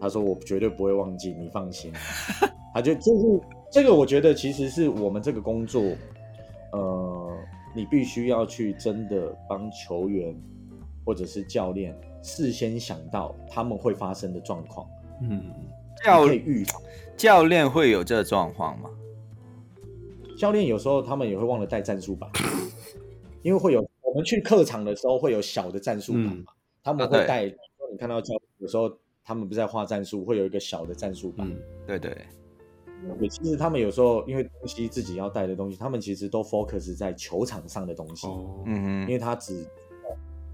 [0.00, 1.92] 他说我绝对不会忘记，你放心。
[2.72, 5.82] ”他就就是这个，我觉得其实是我们这个工作，
[6.72, 7.36] 呃，
[7.74, 10.34] 你必须要去真的帮球员
[11.04, 14.88] 或者是教练事先想到他们会发生的状况，
[15.20, 15.52] 嗯，
[16.02, 16.80] 可以预防。
[17.16, 18.90] 教练会有这状况吗？
[20.36, 22.28] 教练有时候他们也会忘了带战术板，
[23.42, 27.44] 因为会有我们去客场的时候会有小的战术板嘛，他们会带。
[27.92, 28.90] 你看到教练有时候
[29.22, 31.46] 他们不是在画战术，会有一个小的战术板。
[31.46, 32.10] 嗯对对，
[33.18, 39.66] 对，其实他们有时候因为东西自己要带的东西，他们其实都 focus 在球场上的东西，哦，嗯哼，因为他只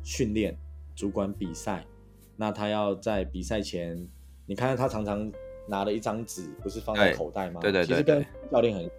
[0.02, 0.54] 训练、
[0.96, 1.86] 主管比赛，
[2.36, 3.96] 那他要在比赛前，
[4.46, 5.30] 你看他常常
[5.68, 7.61] 拿了一张纸，不是放在口袋吗？
[7.61, 8.90] 对对对其实跟教练很，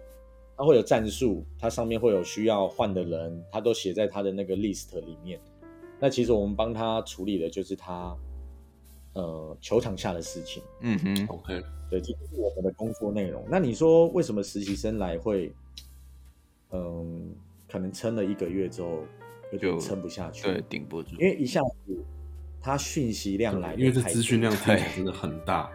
[0.56, 5.40] 他会有战术，他上面会有需要换的人，他都写在他的那个 list 里面。
[5.98, 8.16] 那其实我们帮他处理的就是他
[9.14, 10.62] 呃球场下的事情。
[10.80, 13.44] 嗯哼，OK，对，这就是我们的工作内容。
[13.50, 15.52] 那你说为什么实习生来会，
[16.70, 17.34] 嗯，
[17.70, 19.02] 可能撑了一个月之后
[19.52, 20.44] 有点就撑不下去？
[20.44, 22.04] 对，，顶不住因，为一下子
[22.62, 25.70] 他讯息量来对，因为这资讯量多听起来真的很大，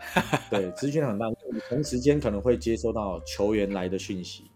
[0.50, 4.50] 对资讯量很大，你同时间可能会接收到球员来的讯息、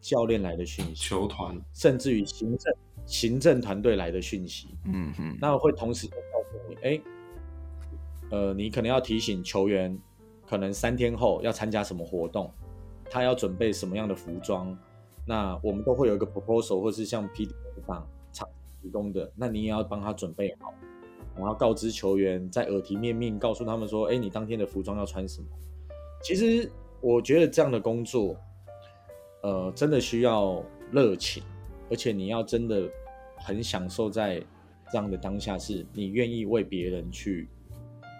[0.00, 2.74] 教练来的讯息，球团甚至于行政
[3.06, 7.00] 行政团队来的讯息，嗯哼，那会同时告诉你，哎，
[8.30, 9.98] 呃，你可能要提醒球员，
[10.46, 12.52] 可能三天后要参加什么活动，
[13.10, 14.76] 他要准备什么样的服装，
[15.26, 17.52] 那我们都会有一个 proposal 或是像 PDF
[17.86, 18.48] 档厂
[18.80, 20.72] 提供的，那你也要帮他准备好，
[21.36, 25.46] 然后告知球员，在耳提面命告诉他们说，哎，你当天的服装要穿什么。
[26.22, 28.36] 其实我觉得这样的工作，
[29.42, 31.42] 呃，真的需要热情，
[31.90, 32.88] 而且你要真的
[33.36, 34.42] 很享受在
[34.90, 37.48] 这样的当下，是你愿意为别人去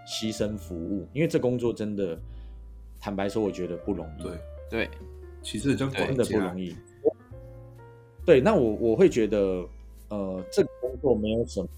[0.07, 2.19] 牺牲服务，因为这工作真的，
[2.99, 4.33] 坦白说，我觉得不容易，对，
[4.71, 4.91] 对，
[5.43, 6.75] 其实真的不容，易。
[8.25, 9.67] 对，那我我会觉得，
[10.09, 11.69] 呃，这个工作没有什么，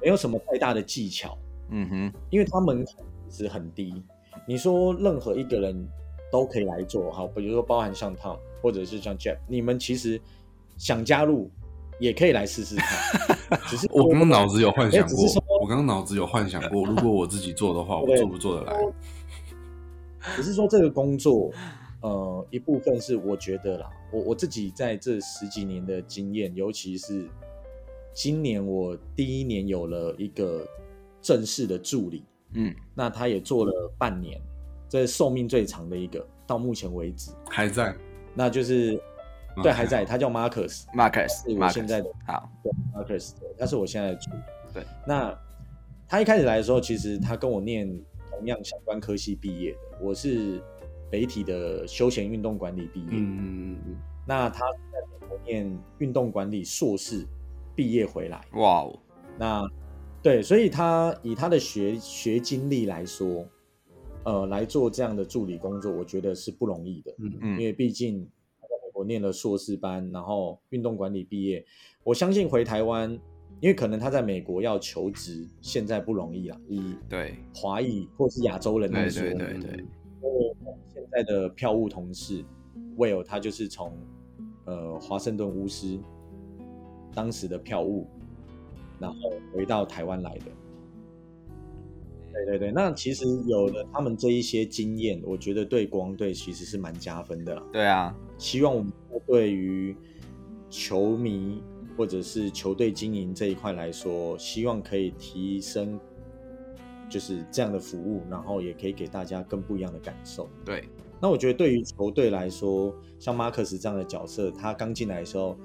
[0.00, 1.36] 没有什么太大的技巧，
[1.70, 2.94] 嗯哼，因为它门槛
[3.28, 4.02] 其实很低。
[4.46, 5.74] 你说任何一个人
[6.30, 10.20] 都可以来做，好，比如说包含像 Tom 或者是像 Jeff，你们其实
[10.76, 11.50] 想加入
[11.98, 15.24] 也可以来试试看， 只是我刚刚脑子有幻想过
[15.60, 18.72] 我刚刚脑子有幻想过，如果我自己做的话，我做不做得来？
[20.36, 21.50] 只是说这个工作，
[22.02, 27.28] 呃，一部分是我觉得啦，我我自己在这十几年的经验，尤其是
[28.18, 30.66] 今年我第一年有了一个
[31.22, 34.40] 正式的助理，嗯，那他也做了半年，
[34.88, 37.96] 这是寿命最长的一个，到目前为止，还在，
[38.34, 39.00] 那就是
[39.56, 44.38] 嗯对还在，他叫 Marcus，Marcus，是我现在的好，对 Marcus，他是我现在的助理。
[44.74, 45.32] 对，那
[46.08, 47.88] 他一开始来的时候，其实他跟我念
[48.32, 50.60] 同样相关科系毕业的，我是
[51.08, 53.96] 北体的休闲运动管理毕业，嗯嗯嗯。
[54.26, 57.24] 那他是在美国念运动管理硕士
[57.78, 58.98] 毕业回来，哇哦，
[59.38, 59.70] 那
[60.20, 63.46] 对，所以他以他的学学经历来说，
[64.24, 67.14] 呃，来做这样的助理工作，我觉得是不容易的。
[67.20, 67.60] 嗯嗯。
[67.60, 68.28] 因为毕竟
[68.60, 71.64] 他在美国念了硕士班，然后运动管理毕业，
[72.02, 73.08] 我相信回台湾
[73.60, 76.60] 因为可能他在美国要求职，现在不容易啊。
[76.66, 77.36] 以对。
[77.54, 79.84] 华裔或是亚洲人来说，对对对对，
[80.20, 80.56] 因为
[80.92, 82.44] 现在的票务同事
[82.96, 83.96] Will，他就是从
[84.64, 85.96] 呃华盛顿巫师
[87.18, 88.06] 当时的票务，
[89.00, 89.18] 然后
[89.52, 90.44] 回到台湾来的。
[92.32, 97.62] 对对对，那其实有了他们这一些经验，我觉得对国王队其实是蛮加分的啦。
[97.72, 98.92] 对啊，希望我们
[99.26, 99.96] 对于
[100.70, 101.60] 球迷
[101.96, 105.98] 或者是球队经营这一块来说，希望可以提升
[107.10, 110.48] 就是这样的服务，然后也可以给大家更不一样的感受。
[110.64, 110.88] 对
[111.20, 115.58] 那我觉得对于球队来说，像马克思这样的角色，他刚进来的时候，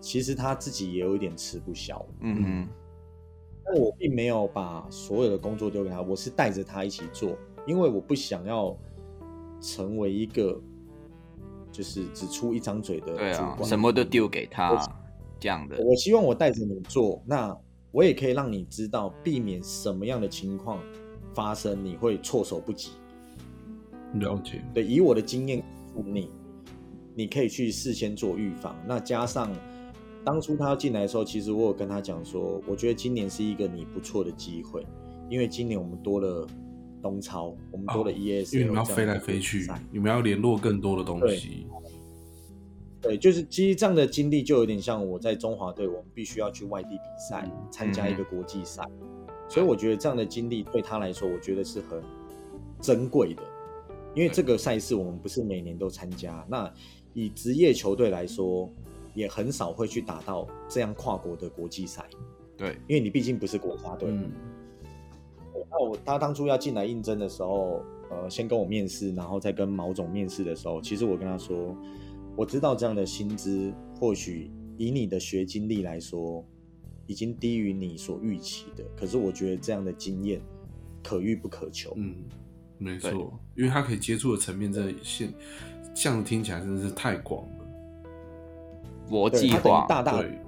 [0.00, 2.04] 其实他自己也有一点吃不消。
[2.20, 2.68] 嗯嗯
[3.64, 8.74] 但我并没有把所有的工作丢给他，我是带着他一起做，因为我不想要
[9.60, 10.58] 成为一个
[11.70, 14.74] 就是只出一张嘴的对啊，主管，什么都丢给他
[15.38, 17.54] 这样的，我希望我带着你做，那
[17.90, 20.82] 我也可以让你知道避免什么样的情况
[21.34, 22.92] 发生，你会措手不及。
[24.14, 25.60] 了解，对，以我的经验
[25.94, 26.30] 告诉你，
[27.14, 28.74] 你可以去事先做预防。
[28.86, 29.52] 那加上
[30.28, 34.86] 当初他要进来的时候，其实我有跟他讲说，我觉得今年是一个你不错的机会，
[35.30, 36.46] 因为今年我们多了
[37.00, 41.66] 东超，我们多了 ES，、因为你们要飞来飞去，你们要联络更多的东西。
[43.00, 48.86] 对，就是其实这样的经历就有点像我在中华队，我们必须要去外地比赛，参加一个国际赛，
[49.48, 52.02] 所以我觉得这样的经历对他来说，我觉得是很
[52.82, 53.42] 珍贵的，
[54.14, 56.70] 因为这个赛事我们不是每年都参加，那
[57.14, 58.68] 以职业球队来说，
[59.18, 62.08] 也很少会去打到这样跨国的国际赛，
[62.56, 64.08] 对，因为你毕竟不是国家队。
[64.08, 64.30] 嗯，
[65.68, 71.76] 那我他当初要进来应征的时候，呃，先跟我面试，然后再跟毛总面试的时候，其实我跟他说，
[72.36, 76.44] 我知道这样的薪资或许以你的学经历来说，
[77.08, 80.40] 已经低于你所预期的，可是我觉得这样的经验
[81.02, 81.92] 可遇不可求。
[81.96, 82.14] 嗯，
[82.78, 85.34] 没错，因为他可以接触的层面，真的现
[85.92, 87.44] 这样听起来真的是太广
[89.08, 89.20] 了。
[89.20, 90.38] 国际化，大大对，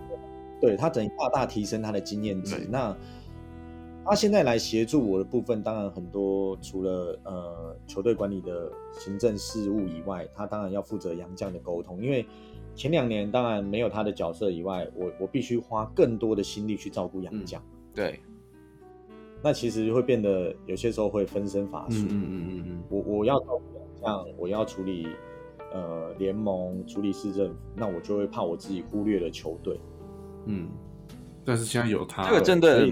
[0.61, 2.67] 对他等于大大提升他的经验值。
[2.71, 2.97] 那
[4.05, 12.03] 他现在来协助我的部分，当然很多，除了呃球队管理的行政事务以外，他当然要负责杨将的沟通。
[12.03, 12.27] 因为
[12.75, 17.63] 前两年当然没有他的角色以外，我我必须花更多的心力去照顾洋将。
[17.95, 18.19] 对
[19.43, 21.99] 那其实会变得有些时候会分身乏术。
[21.99, 25.09] 嗯嗯嗯嗯嗯，我我要照顾杨将，我要处理
[25.73, 29.79] 呃联盟，处理市政府，那我就会怕我自己忽略了球队。
[30.47, 30.69] 嗯，
[31.45, 32.87] 但是现在有他，这个真的，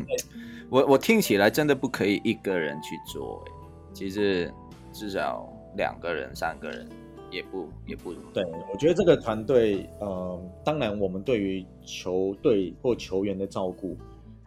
[0.68, 3.52] 我我听起来真的不可以一个人去做，哎，
[3.92, 4.52] 其实
[4.92, 6.88] 至少两个人、三个人
[7.30, 13.96] 也不也不对，我觉得这个团队，呃，当然我们对于球队或球员的照顾，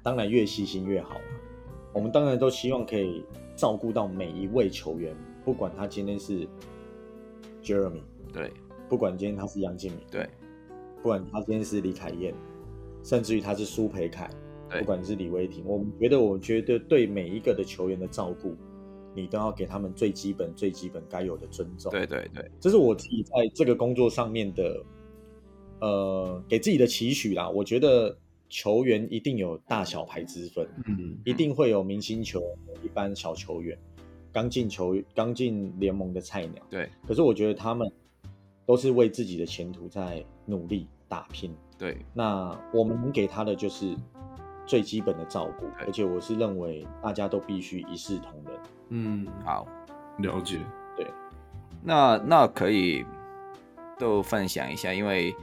[0.04, 1.18] 当然越细心越好。
[1.94, 5.14] 我们当然都希望可以照顾到每一位球员，
[5.44, 6.48] 不管他今天是
[7.62, 8.02] Jeremy，
[8.34, 8.52] 对
[8.90, 10.28] 不管今天他是杨敬敏，对
[11.02, 12.34] 不管他今天是李凯燕，
[13.04, 14.30] 甚至于他是苏培凯，
[14.70, 18.56] 对不管是李威霆，我们觉得，我觉得对每一个的球员的照顾，
[19.16, 21.92] 你都要给他们最基本、最基本该有的尊重。
[21.92, 24.84] 对对对，这是我自己在这个工作上面的，
[25.80, 27.50] 呃，给自己的期许啦。
[27.50, 28.16] 我觉得
[28.50, 33.78] 球员一定有大小牌之分，嗯一定会有明星球员，一般小球员，
[34.32, 36.62] 刚进球刚进联盟的菜鸟。
[36.70, 37.92] 对可是我觉得他们
[38.72, 41.54] 都是为自己的前途在努力打拼。
[41.78, 42.06] 对。
[42.14, 43.94] 那我们能给他的就是
[44.66, 48.60] 最基本的照顾，而且我是认为大家都必须一视同仁。
[48.88, 49.68] 嗯，好，
[50.20, 50.58] 了解，
[50.96, 51.06] 对。
[51.84, 53.06] 那那可以
[54.00, 55.36] 都分享一下，因为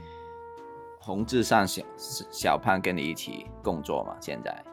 [0.99, 1.83] 洪志上小
[2.31, 4.63] 小胖跟你一起工作嘛，现在。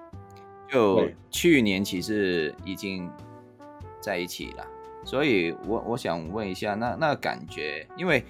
[0.67, 3.07] 就去年其实已经
[4.01, 4.67] 在一起了，
[5.05, 8.25] 所以我我想问一下，那那感觉，因为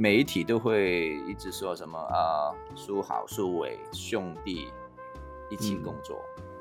[0.00, 4.68] 媒体都会一直说什么啊，苏好苏伟兄弟
[5.50, 6.18] 一起工作，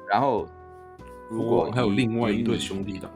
[0.10, 0.46] 然后
[1.30, 3.10] 如果我还有另外一对兄弟党，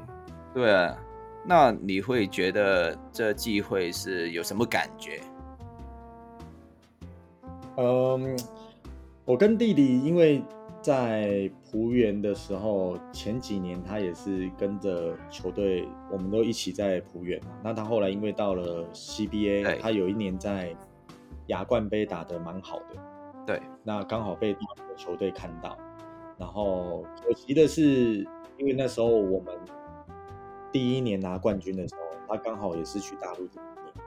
[0.54, 0.98] 对啊，
[1.44, 5.20] 那你会觉得这机会是有什么感觉？
[7.76, 8.40] 嗯，
[9.26, 10.42] 我跟弟弟因为
[10.84, 17.52] 在浦原的时候，前几年他也是跟着球队，我们都一起在浦原嘛。
[17.64, 20.76] 那他后来因为到了 CBA，他有一年在
[21.48, 22.98] 亚冠杯打得蛮好的，
[23.48, 24.54] 对那刚好被
[24.98, 25.78] 球队看到。
[26.38, 29.56] 然后可惜的是，因为那时候我们
[30.70, 34.06] 第一年拿冠军的时候，他刚好也是去大陆第一年。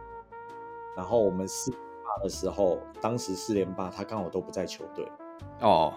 [0.94, 5.06] 然后我们四连霸的时候，当时四连霸他刚好都不在球队，
[5.62, 5.94] 哦，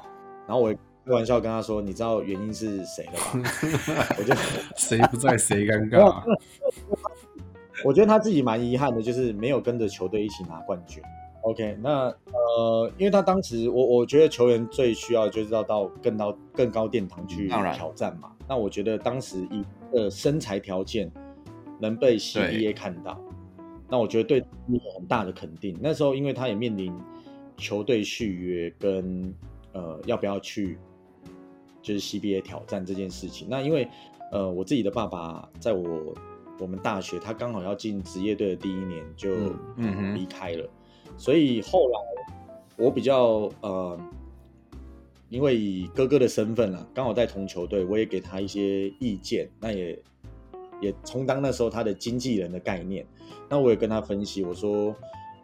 [0.50, 0.74] 然后我
[1.06, 4.34] 开玩笑跟他说：“你知道原因是谁了吧？” 我就
[4.76, 6.24] 谁不在谁尴尬。
[7.86, 11.04] 我觉得他自己蛮遗憾的，就是没有跟着球队一起拿冠军。
[11.44, 18.32] OK，那呃，因为他当时我我觉得球员最需要就是要到更高更高殿堂去挑战嘛。
[18.48, 21.12] 那我觉得当时一个身材条件
[21.80, 23.22] 能被 CBA 看到，
[23.88, 25.78] 那我觉得对一个很大的肯定。
[25.80, 26.92] 那时候因为他也面临
[27.56, 29.32] 球队续约跟
[29.74, 30.78] 呃要不要去
[31.82, 33.48] 就是 CBA 挑战这件事情。
[33.50, 33.88] 那因为
[34.32, 36.14] 呃我自己的爸爸在我
[36.60, 39.30] 我们大学他刚好要进职业队的第一年就
[40.14, 40.70] 离开了。
[41.18, 42.00] 所以后来
[42.78, 44.00] 我比较呃，
[45.30, 50.02] 因为以哥哥的身份啦，刚好在同球队，我也给他一些意见，那也
[50.80, 53.06] 也充当那时候他的经纪人的概念。
[53.50, 54.96] 那我也跟他分析，我说，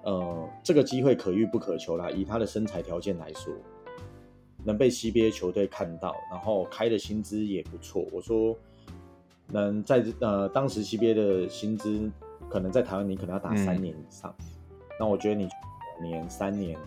[0.04, 3.54] 呃，这个机会可遇不可求啦，以他的身材条件来说，
[4.66, 8.04] 能被 CBA 球队看到，然后开的薪资也不错。
[8.12, 8.58] 我说，
[9.48, 12.10] 能在呃当时 CBA 的薪资，
[12.50, 14.36] 可能在台湾你可能要打三年以上。
[15.00, 15.48] 那我觉得你
[16.00, 16.78] 两年三年，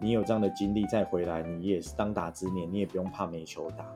[0.00, 3.86] 你有这样的经历再回来，你也是当打之年，你也不用怕没球打。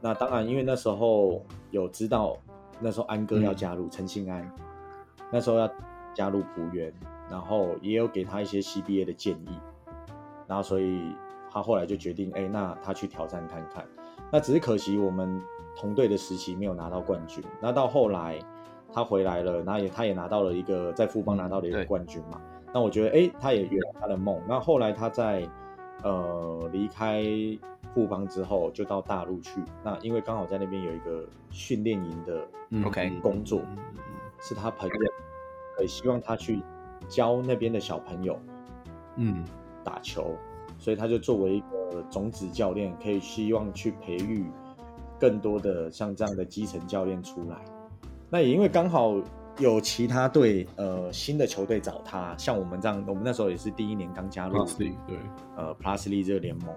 [0.00, 2.36] 那当然，因为那时候有知道，
[2.80, 4.50] 那时候安哥要加入陈信安，
[5.30, 5.70] 那时候要
[6.14, 6.92] 加入浦原，
[7.30, 9.48] 然后也有给他一些 CBA 的建议，
[10.46, 11.12] 然后所以
[11.50, 13.84] 他后来就决定，哎，那他去挑战看看。
[14.30, 15.40] 那只是可惜我们
[15.74, 17.42] 同队的时期没有拿到冠军。
[17.60, 18.38] 那到后来
[18.92, 22.40] 他回来了，那也他也拿到了一个在富邦拿到了一个冠军嘛。
[22.72, 24.40] 那我觉得，哎，他也圆了他的梦。
[24.46, 25.48] 那后来他在
[26.02, 27.24] 呃离开
[27.94, 29.62] 富邦之后，就到大陆去。
[29.82, 32.46] 那因为刚好在那边有一个训练营的
[32.84, 33.62] OK 工作，
[34.40, 34.94] 是他朋友，
[35.80, 36.60] 也希望他去
[37.08, 38.38] 教那边的小朋友，
[39.16, 39.42] 嗯，
[39.82, 40.36] 打球。
[40.78, 44.46] 所以他就作为一个种子教练，可以希望去培育
[45.18, 47.56] 更多的像这样的基层教练出来。
[48.30, 49.14] 那也因为刚好。
[49.60, 54.92] 有其他队，呃，新的球队找他，像我们这样，我们那时候也是第一年刚加入，对，
[55.56, 56.68] 呃，Plus League 这个联盟，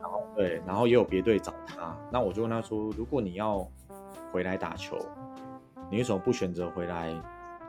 [0.00, 3.68] 然后对，然后也有别队找他，那我就问他说，如果你要
[4.30, 4.96] 回来打球，
[5.90, 7.12] 你为什么不选择回来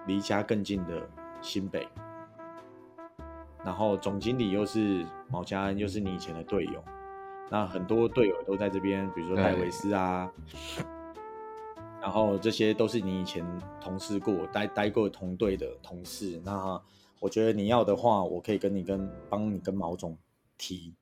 [0.05, 1.01] 离家更近的
[1.41, 1.87] 新北？
[3.65, 6.83] 然后总经理又是毛家恩，又是你以前的队友，
[7.49, 10.31] 那很多队友都在这边，比如说戴维斯啊。
[12.01, 13.45] 然后这些都是你以前
[13.79, 16.37] 同事过、待待过同队的同事。
[16.43, 16.77] 那
[17.21, 20.17] 我觉得你要的话，我可以跟你跟帮你跟毛总
[20.57, 20.93] 提，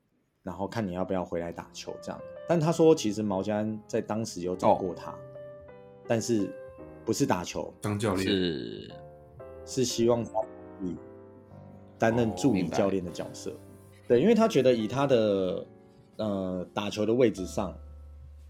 [0.43, 2.21] 然后看你要不要回来打球这样。
[2.47, 5.11] 但他说，其实毛家恩在当时有找过他，
[6.07, 6.53] 但是
[7.03, 8.91] 不是打球，当教练是
[9.65, 10.23] 是希望
[12.01, 13.53] 担任助理教练的角色。
[14.07, 15.65] 对，因为他觉得以他的
[16.17, 17.73] 呃打球的位置上，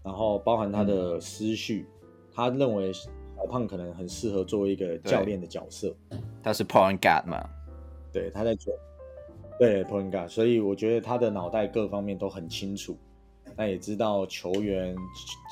[0.02, 1.86] 然后包含他的思绪。
[2.34, 3.04] 他认为小
[3.50, 5.94] 胖可能很适合作为一个教练的角色，
[6.42, 7.46] 他是 point guard 嘛？
[8.10, 8.72] 对，他在做，
[9.58, 12.96] 对 point guard，所以我觉得他的脑袋各方面都很清楚，
[13.54, 14.96] 那也知道球员、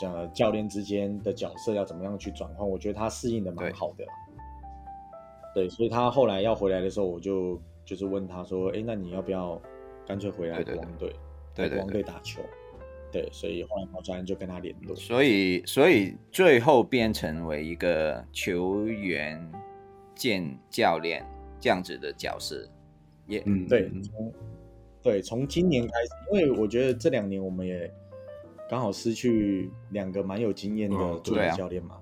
[0.03, 4.05] 呃教练之间的角色要怎么样去转换，我觉得他适应的蛮好的。
[5.55, 9.61] 对，所以他后来要回来的时候，我就就是问他说：“哎，那你要不要
[10.07, 11.13] 干脆回来国王队，
[11.57, 12.41] 对国王队打球？”
[13.11, 19.45] 对，所以后来毛教练就跟他联络，所以所以最后变成为一个球员
[20.15, 21.27] 兼教练
[21.59, 22.65] 这样子的角色，
[23.27, 24.33] 也嗯对，从
[25.03, 27.93] 对从今年开始，因为我觉得这两年我们也
[28.69, 31.99] 刚好失去两个蛮有经验的助理教练嘛，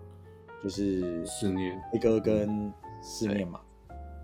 [0.63, 2.71] 就是四年一哥跟
[3.01, 3.63] 四面嘛，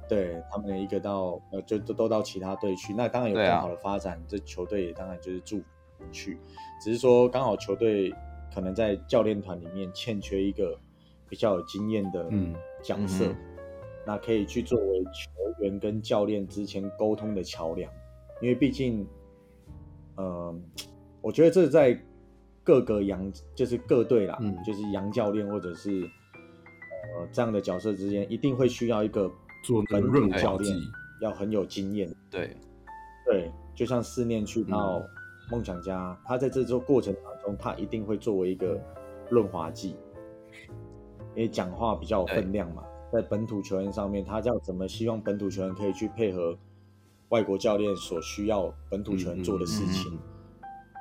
[0.08, 5.64] 对他们一个到呃就都都到其他队去，那当然有更好的发展，这球队也当然就是祝福。
[6.12, 6.36] 去，
[6.82, 8.12] 只是说刚好球队
[8.52, 10.78] 可能在教练团里面欠缺一个
[11.30, 12.28] 比较有经验的
[12.82, 13.24] 角色，
[14.04, 17.90] 那可以去作为球员跟教练之间沟通的桥梁。
[18.42, 19.06] 因为毕竟，
[20.16, 20.54] 呃，
[21.22, 21.98] 我觉得这在
[22.62, 26.02] 各个洋就是各队啦，就是洋教练或者是
[27.16, 29.30] 呃这样的角色之间，一定会需要一个
[29.64, 30.76] 做本土教练，
[31.20, 32.08] 要很有经验。
[32.30, 32.56] 对，
[33.26, 35.02] 对，就像思念去到。
[35.50, 38.80] 梦想家，他在这周过程当中，他一定会作为一个
[39.28, 39.94] 润滑剂，
[41.34, 42.82] 因为讲话比较有分量嘛。
[43.12, 46.56] 在本土球员上面，他要怎么希望本土球员可以去配合
[47.28, 50.18] 外国教练所需要本土球员做的事情？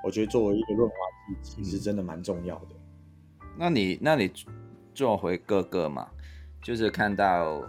[0.04, 0.96] 我觉得作为一个润滑
[1.26, 2.76] 剂，其实真的蛮重要的。
[3.58, 4.30] 那你，那你
[4.94, 6.10] 做回哥哥嘛？
[6.62, 7.62] 就是看到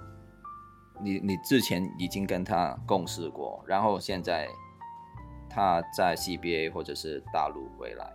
[1.01, 4.49] 你，你之前已经跟他共事过，然后现在。
[5.47, 8.13] 他在 CBA 或者是大陆回来，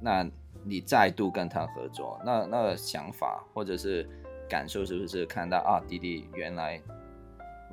[0.00, 0.24] 那
[0.62, 4.08] 你再度跟他合作，那那个想法或者是
[4.48, 6.80] 感受是不是看到啊，弟弟原来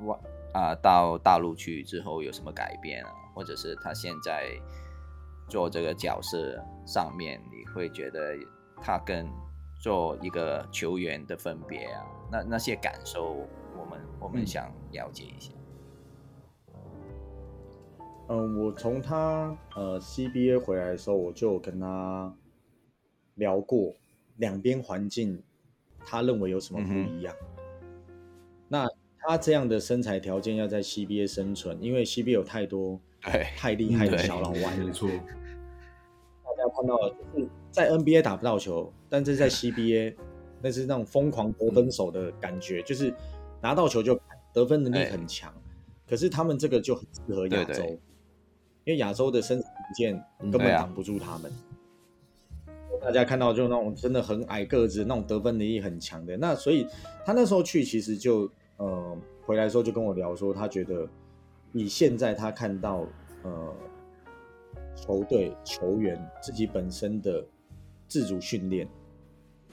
[0.00, 0.18] 外
[0.52, 4.48] 啊到大陆去之后有什么改变啊，或者是他现在
[5.48, 8.34] 做这个角色上面，你会觉得
[8.82, 9.28] 他跟
[9.80, 13.46] 做一个球员的分别啊，那那些感受，
[13.78, 15.52] 我们我们想了解一下。
[18.28, 22.34] 嗯，我从他呃 CBA 回来的时候，我就跟他
[23.36, 23.94] 聊过
[24.36, 25.42] 两边环境，
[26.04, 27.34] 他认为有什么不一样。
[28.68, 28.86] 那
[29.20, 33.00] 他这样的身材条件要在 CBA 生存，因为 CBA 有太多
[33.56, 35.08] 太厉害的小老外，没错。
[35.08, 40.14] 大家看到了，就是在 NBA 打不到球，但是在 CBA
[40.60, 43.14] 那是那种疯狂得分手的感觉，就是
[43.60, 44.18] 拿到球就
[44.52, 45.52] 得分能力很强。
[46.08, 47.98] 可是他们这个就很适合亚洲。
[48.84, 51.52] 因为亚洲的身材条件根本挡不住他们，
[53.02, 56.38] 大家看到就那种真的很矮个子，那种得分能力很强的。
[56.38, 56.86] 那所以
[57.22, 61.06] 他那时候去，其实就呃回来的时候就跟我聊说，他觉得
[61.74, 63.04] 以现在他看到
[63.42, 63.74] 呃
[64.96, 67.44] 球队球员自己本身的
[68.06, 68.88] 自主训练，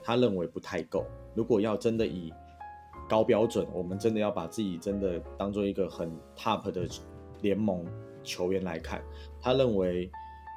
[0.03, 1.05] 他认为不太够。
[1.35, 2.33] 如果要真的以
[3.07, 6.87] 高标准，我们真的要把自己真的当做一个很 top 的
[7.41, 7.85] 联盟。
[8.27, 9.03] 球员来看，
[9.39, 10.09] 他认为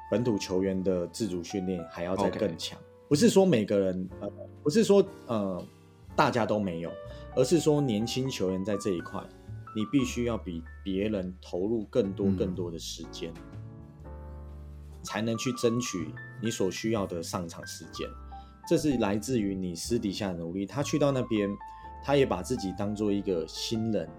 [0.09, 2.79] 本土球员的自主训练还要再更强。
[3.07, 4.31] 不是说每个人，呃，
[4.63, 5.63] 不是说呃
[6.15, 6.89] 大家都没有，
[7.35, 9.23] 而是说年轻球员在这一块，
[9.75, 13.31] 你必须要比别人投入更多更多的时间，
[15.03, 18.09] 才能去争取你所需要的上场时间。
[18.67, 20.65] 这是来自于你私底下的努力。
[20.65, 21.47] 他去到那边，
[22.03, 24.09] 他也把自己当做一个新人，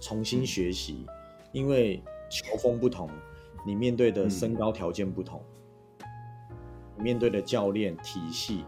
[0.00, 1.06] 重新学习，
[1.52, 2.02] 因为。
[2.32, 3.10] 球风不同，
[3.66, 5.44] 你面对的身高条件不同，
[6.96, 8.64] 面对的教练体系，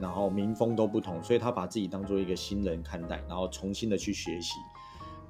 [0.00, 4.54] 然后民风都不同，所以他把自己当做一个新人看待，然后重新的去学习。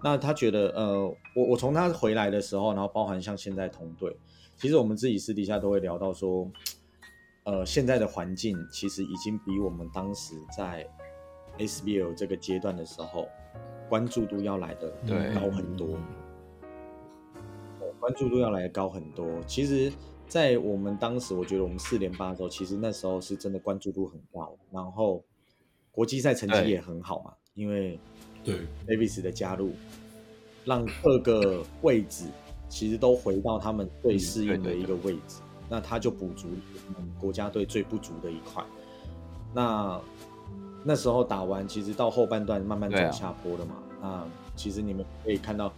[0.05, 1.05] 那他觉得，呃，
[1.35, 4.17] 我我从他回来的时候，然后包含像现在同队，
[4.57, 6.49] 其实我们自己私底下都会聊到说，
[7.43, 10.87] 呃，现在的环境其实已经比我们当时在
[11.59, 13.29] SBL 这个阶段的时候，
[13.89, 14.91] 关注度要来的
[15.35, 15.89] 高很多。
[18.01, 19.27] 关注度要来高很多。
[19.47, 19.93] 其实，
[20.29, 25.23] 在我们当时，我觉得我们四连霸的时候，其实那时候是真的关注度很高，然后
[25.91, 27.33] 国际赛成绩也很好嘛。
[27.55, 27.99] 因为
[28.45, 29.73] 对 Davis 的加入，
[30.65, 32.27] 让各个位置
[32.69, 36.47] 其实都回到他们最适应的一个位置，那他就补足
[36.95, 38.65] 我们国家队最不足的一块。
[39.53, 40.01] 那
[40.89, 43.75] 那时候打完，其实到后半段慢慢走下坡了嘛。
[44.01, 44.25] 那
[44.57, 45.71] 其实你们可以看到，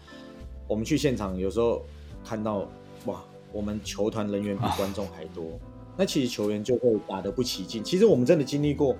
[0.68, 1.82] 我们去现场有时候。
[2.22, 2.68] 看到
[3.06, 5.58] 哇，我们球团人员比观众还多，
[5.96, 7.82] 那其实球员就会打得不起劲。
[7.82, 8.94] 其实我们真的经历过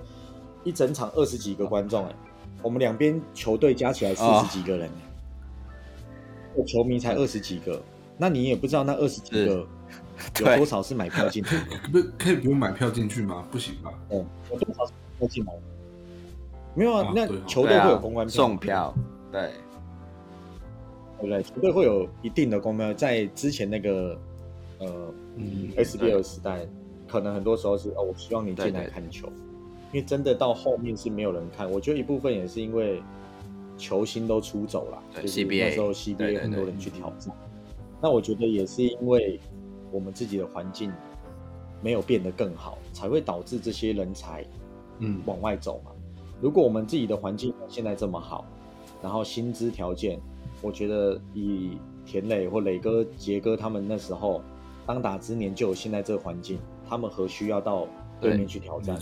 [0.63, 2.15] 一整场二十几个观众哎，
[2.63, 4.89] 我们两边球队加起来四十几个人，
[6.65, 7.79] 球迷才二十几个，
[8.17, 9.63] 那你也不知道那二十几个
[10.41, 11.55] 有多少是买票进去，
[11.93, 13.45] 不可以不用买票进去吗？
[13.51, 13.93] 不行吧？
[14.09, 15.53] 哦，有多少是买票进来？
[16.75, 18.93] 没有啊，那球队会有公关票送票，
[19.31, 19.51] 对。
[21.19, 21.43] 对不对？
[21.43, 24.19] 球队会有一定的公标，在之前那个
[24.79, 25.13] 呃
[25.77, 26.67] SBL 时代，
[27.07, 29.27] 可能很多时候是哦，我希望你进来看球，
[29.93, 31.69] 因为真的到后面是没有人看。
[31.69, 33.03] 我觉得一部分也是因为
[33.77, 37.31] 球星都出走了，就是那时候 CBA 很多人去挑战。
[38.01, 39.39] 那我觉得也是因为
[39.91, 40.91] 我们自己的环境
[41.83, 44.43] 没有变得更好，才会导致这些人才
[44.97, 45.91] 嗯往外走嘛。
[46.41, 48.43] 如果我们自己的环境现在这么好，
[49.01, 50.19] 然后薪资条件。
[50.63, 51.71] 我觉得以
[52.05, 54.43] 田磊或磊哥、杰哥他们那时候
[54.85, 57.87] 当打之年就有现在这个环境，他们何需要到
[58.19, 58.95] 对面去挑战？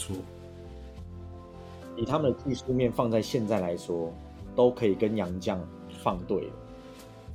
[1.98, 4.14] 以他们的技术面放在现在来说，
[4.56, 5.60] 都可以跟杨将
[6.02, 6.50] 放对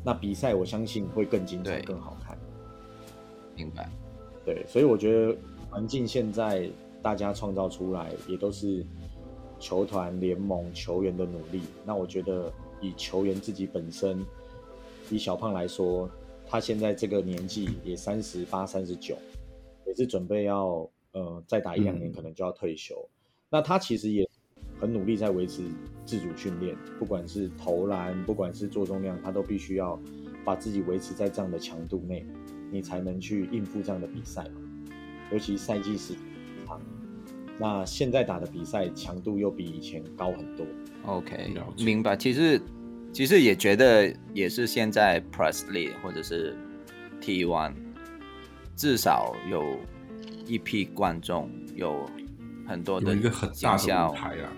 [0.03, 2.39] 那比赛我相信会更精彩、更好看。
[3.55, 3.91] 明白。
[4.43, 5.37] 对，所以我觉得
[5.69, 6.67] 环境现在
[7.03, 8.87] 大家创造出来，也都是
[9.59, 11.63] 球团、联盟、球员的努力。
[11.85, 12.53] 那我觉得。
[12.81, 14.23] 以球员自己本身，
[15.09, 16.11] 以小胖来说，
[16.47, 19.17] 他现在这个年纪也三十八、三十九，
[19.87, 22.95] 也是准备要呃再打一两年，可能就要退休。
[23.49, 24.29] 那他其实也
[24.79, 25.63] 很努力在维持
[26.05, 29.99] 自主训练，不管是投篮，不管是做重量，他都必须要
[30.45, 32.27] 把自己维持在这样的强度内，
[32.71, 34.61] 你才能去应付这样的比赛嘛。
[35.33, 36.13] 尤其赛季是
[36.67, 36.83] 长，
[37.59, 40.67] 那现在打的比赛强度又比以前高很多。
[41.07, 42.17] OK，明白。
[42.17, 42.61] 其实，
[43.13, 46.57] 其实也觉得也是现在 Presley 或者是
[47.21, 47.75] T One，
[48.75, 49.79] 至少有
[50.47, 52.05] 一批观众，有
[52.67, 54.53] 很多的有一个很大的舞台啊。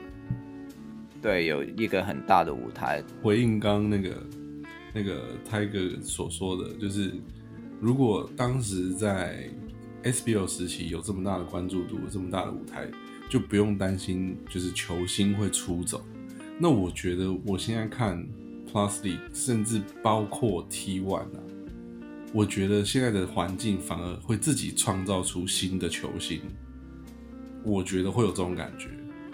[1.20, 3.02] 对，有一个很大的舞台。
[3.22, 4.16] 回应刚那个
[4.94, 7.12] 那个 Tiger 所说的，就是
[7.80, 9.50] 如果当时在
[10.06, 12.88] SBL 时期有这么大的关注度，这么大的舞台，
[13.28, 16.04] 就不用担心就是球星会出走。
[16.60, 18.24] 那我觉得我现在看
[18.72, 21.28] Plus League，甚至包括 T1 啊，
[22.32, 26.40] 我觉得现在的环境反而会自己创造出新的球星。
[27.64, 28.88] 我觉得会有这种感觉。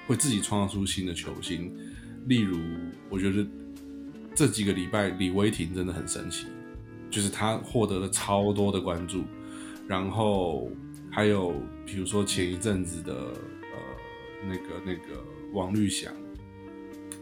[0.04, 1.72] 会自己创造出新的球星，
[2.26, 2.58] 例如，
[3.08, 3.46] 我觉得
[4.34, 6.46] 这几个礼拜李威霆真的很神奇，
[7.08, 9.22] 就是他获得了超多的关注，
[9.88, 10.70] 然后
[11.10, 11.54] 还有
[11.84, 13.78] 比如说前一阵子的呃
[14.46, 15.22] 那个那个
[15.52, 16.12] 王绿翔，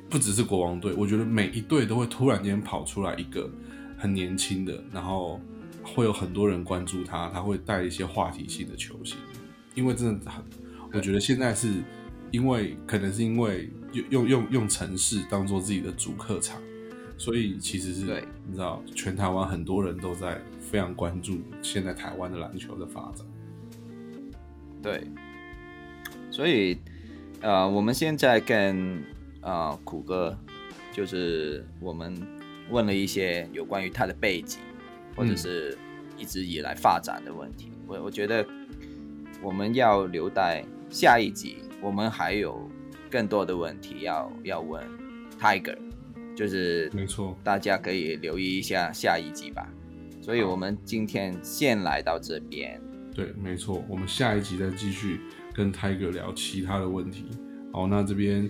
[0.08, 3.50] 不只是国王队，我觉得每一队都会突然间跑出来一个
[3.96, 5.40] 很年轻的，然后
[5.82, 9.16] 会有很多人关注他，他会带一些话题性的球星，
[9.74, 10.44] 因为真的很，
[10.92, 11.82] 我觉得现在是。
[12.32, 16.62] 因为可能是因为用 用用用城市当做自己的主客场，
[17.18, 18.04] 所以其实是
[18.46, 20.40] 你知道，全台湾很多人都在
[20.70, 23.26] 非常关注现在台湾的篮球的发展。
[24.80, 25.04] 对，
[26.30, 26.78] 所以
[27.40, 29.02] 呃，我们现在跟
[29.40, 30.38] 呃苦哥，
[30.92, 32.14] 就是我们
[32.70, 34.60] 问了一些有关于他的背景，
[35.16, 35.76] 或者是
[36.16, 37.72] 一直以来发展的问题。
[37.88, 38.46] 我我觉得
[39.42, 41.56] 我们要留待下一集。
[41.82, 42.70] 我们还有
[43.10, 44.86] 更多的问题要要问
[45.40, 45.78] Tiger，
[46.36, 49.66] 就是没错，大家可以留意一下下一集吧。
[50.20, 52.80] 所以我们今天先来到这边。
[53.14, 55.20] 对，没错，我们下一集再继续
[55.52, 57.26] 跟 Tiger 聊其他的问题。
[57.72, 58.48] 好，那这边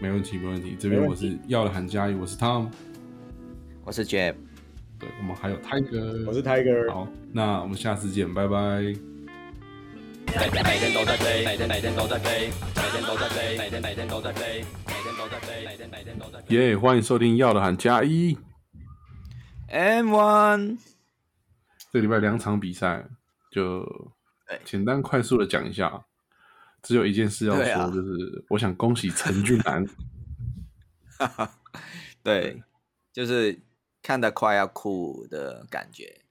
[0.00, 0.76] 没问题，没问题。
[0.78, 2.70] 这边我是要了韩佳怡，我是 Tom，
[3.84, 4.34] 我是 Jeff，
[4.98, 6.90] 对我们还有 Tiger，我是 Tiger。
[6.90, 8.80] 好，那我们下次见，拜拜。
[10.34, 16.56] 每天每天都在飞，每天每天都在飞，每天都在飞，每天每天都在飞，每天都在飞，每天每天都在飞。
[16.56, 18.38] 耶，欢迎收听要的喊加一
[19.68, 20.91] ，M One。
[21.92, 23.06] 这礼拜两场比赛，
[23.50, 23.86] 就
[24.64, 26.06] 简单快速的讲一下。
[26.82, 29.86] 只有一件事要说，就是我想恭喜陈俊南。
[31.18, 31.60] 哈哈，
[32.22, 32.62] 对，
[33.12, 33.60] 就是
[34.02, 36.22] 看得快要哭的感觉，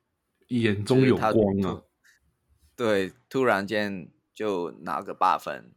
[0.48, 1.32] 眼中有光
[1.62, 1.84] 啊。
[2.76, 5.72] 对，突然间就拿个八分，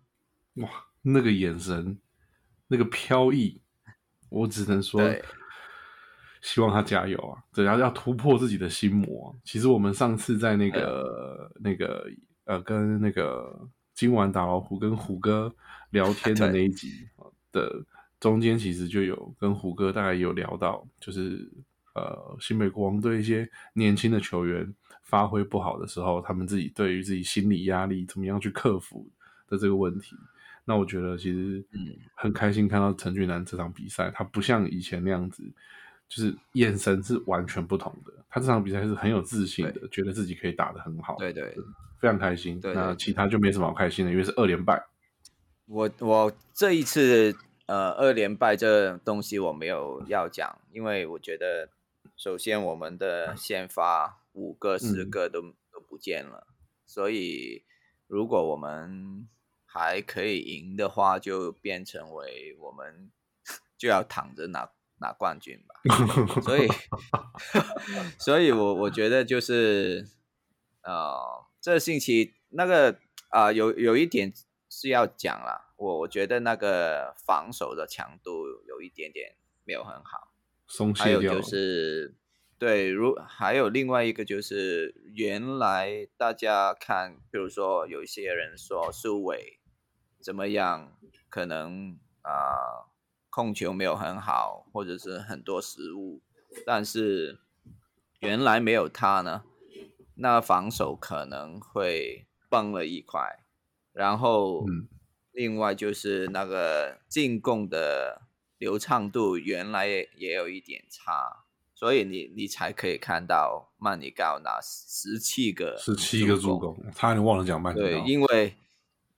[0.55, 0.69] 哇，
[1.03, 1.99] 那个眼神，
[2.69, 3.61] 那个飘逸，
[4.31, 5.03] 我只能说，
[6.45, 7.43] 希望他加油啊！
[7.53, 9.35] 只要要突破自己的心魔。
[9.43, 12.07] 其实我们上次在那个那个
[12.45, 15.51] 呃，跟那个今晚打老虎跟虎哥
[15.91, 17.09] 聊天的 那一集
[17.51, 17.83] 的
[18.21, 21.51] 中间，其实就有跟虎哥大概有聊到，就是
[21.95, 24.73] 呃，新美国王队一些年轻的球员。
[25.07, 29.07] 发挥不好的时候，他们自己对于自己心理压力怎么样去克服
[29.47, 30.17] 的这个问题，
[30.65, 35.45] 那我觉得其实嗯很开心看到陈俊南这场比赛，他不像以前那样子，
[36.09, 38.13] 就是眼神是完全不同的。
[38.29, 41.55] 他这场比赛是很有自信的，觉得自己可以打得很好，对对，
[42.01, 42.61] 非常开心。
[42.61, 44.85] 对那其他就没什么好开心的，因为是二连败。
[45.67, 47.35] 我我这一次
[47.67, 51.69] 呃二连败这东西我没有要讲，因为我觉得
[52.17, 54.21] 首先我们的先发。
[54.35, 55.41] 五个、十个都
[55.71, 56.49] 都不见了，
[56.85, 57.63] 所以
[58.09, 59.29] 如果我们
[59.65, 63.13] 还可以赢的话，就变成为我们
[63.79, 64.69] 就要躺着拿
[64.99, 65.75] 拿冠军吧。
[66.43, 66.69] 所以，
[68.19, 70.09] 所以我我觉得就是，
[70.83, 74.33] 呃，这星期那个啊，有有一点
[74.69, 75.75] 是要讲了。
[75.77, 79.35] 我我觉得那个防守的强度有一点点
[79.65, 80.31] 没有很好，
[80.97, 82.15] 还有就是。
[82.57, 89.59] 对，如还有另外一个就是，原来大家看，比如说有一些人说苏伟
[90.23, 90.97] 怎么样，
[91.29, 92.87] 可能啊
[93.35, 96.23] 控球没有很好，或者是很多失误，
[96.65, 97.41] 但是
[98.21, 99.43] 原来没有他呢，
[100.15, 103.41] 那防守可能会崩了一块，
[103.93, 104.65] 然后
[105.33, 108.23] 另外就是那个进攻的
[108.57, 111.41] 流畅度原来也有一点差。
[111.75, 117.85] 所以你你才可以看到曼尼高拿十七个十七个助攻，差点忘了讲曼尼高。
[117.85, 118.57] 对，因为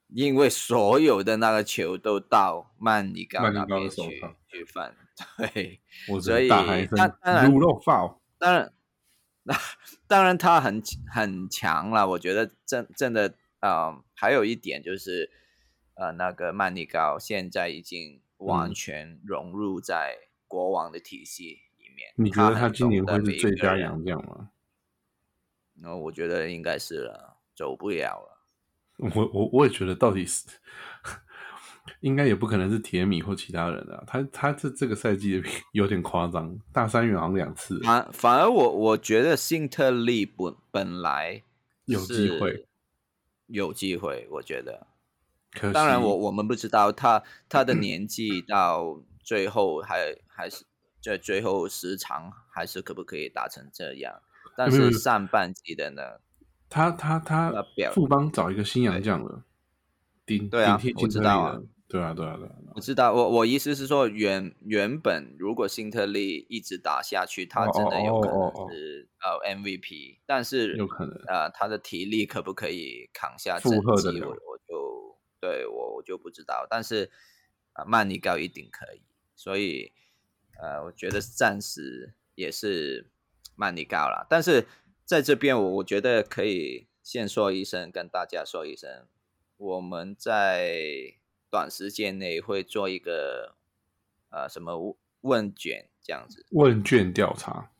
[0.08, 4.94] 因为所有的那个球都到曼尼高那边去去犯，
[5.36, 5.80] 对，
[6.20, 8.72] 所以那当然卤肉饭，当然
[9.42, 9.54] 那
[10.06, 10.80] 当然他很
[11.12, 12.08] 很强了。
[12.10, 15.30] 我觉得真真的啊，还有一点就是
[15.94, 22.12] 呃，那个曼尼高现在已经完全融入在国王的体系里面。
[22.16, 24.50] 你觉得他今年会是最佳洋将吗？
[25.74, 28.35] 那我觉得应该是了，走不了了。
[28.98, 30.46] 我我我也觉得，到底是
[32.00, 34.02] 应该也不可能是铁米或其他人啊。
[34.06, 35.42] 他他这这个赛季
[35.72, 37.80] 有点夸张，大三元好像两次。
[37.80, 41.42] 反反而我我觉得辛特利本本来
[41.84, 42.66] 有机会，
[43.46, 44.86] 有机会，我觉得。
[45.52, 50.66] 可当然，我我们不知道他他的年纪到最后还还是
[51.00, 54.20] 在最后时长还是可不可以达成这样。
[54.54, 56.02] 但是上半季的呢，
[56.76, 57.64] 他他他
[57.94, 59.42] 富邦找一个新洋将了，
[60.26, 61.58] 顶对啊，我知道啊，
[61.88, 63.14] 对啊对啊对啊，我知道。
[63.14, 75.06] 我我意思是说，原原本如果辛特利一直打下去，他真的有可能是呃 MVP，但是有可能呃他的体力可不可以扛下负荷的我我就。
[75.38, 77.10] 对我我就不知道，但是
[77.74, 79.02] 啊，曼尼高一定可以，
[79.36, 79.92] 所以
[80.60, 83.10] 呃，我觉得暂时也是
[83.54, 84.26] 曼尼高了。
[84.30, 84.66] 但是
[85.06, 89.06] 在这边，我我觉得可以先说一声，跟大家说一声，
[89.56, 91.14] 我们在
[91.50, 93.54] 短时间内会做一个
[94.30, 97.70] 呃什么问卷这样子，问卷调查，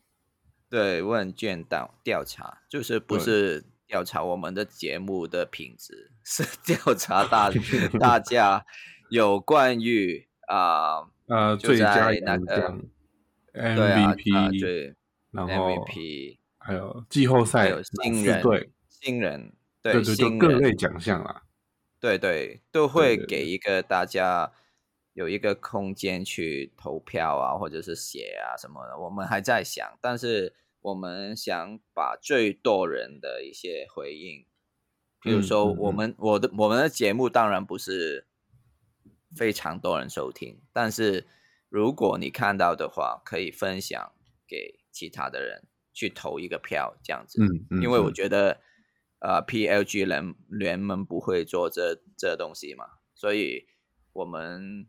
[0.69, 3.65] 对，问卷调调查，就是不是。
[3.89, 7.49] 调查我们的节目的品质， 是调查大
[7.97, 8.65] 大家
[9.09, 12.77] 有关于啊呃最佳那个
[13.53, 14.93] MVP 对，
[15.31, 16.37] 然后 MVP
[16.67, 21.43] 还有季后赛有新人对新人对对新各类奖项啦，
[21.99, 24.51] 对对都会给一个大家
[25.13, 30.53] 有一个空间去投票啊，或者是写啊什么的，我们还在想，但是。
[30.79, 34.45] 我们想把最多人的一些回应，
[35.21, 38.25] 比如说我们我的我们的节目当然不是
[39.35, 41.27] 非常多人收听，但是
[41.67, 44.13] 如果你看到的话，可以分享
[44.47, 47.41] 给其他的人去投一个票，这样子。
[47.41, 48.61] 嗯，因为我觉得
[49.19, 52.85] 呃，PLG 联联盟不会做这这东西嘛，
[53.15, 53.65] 所以
[54.13, 54.87] 我们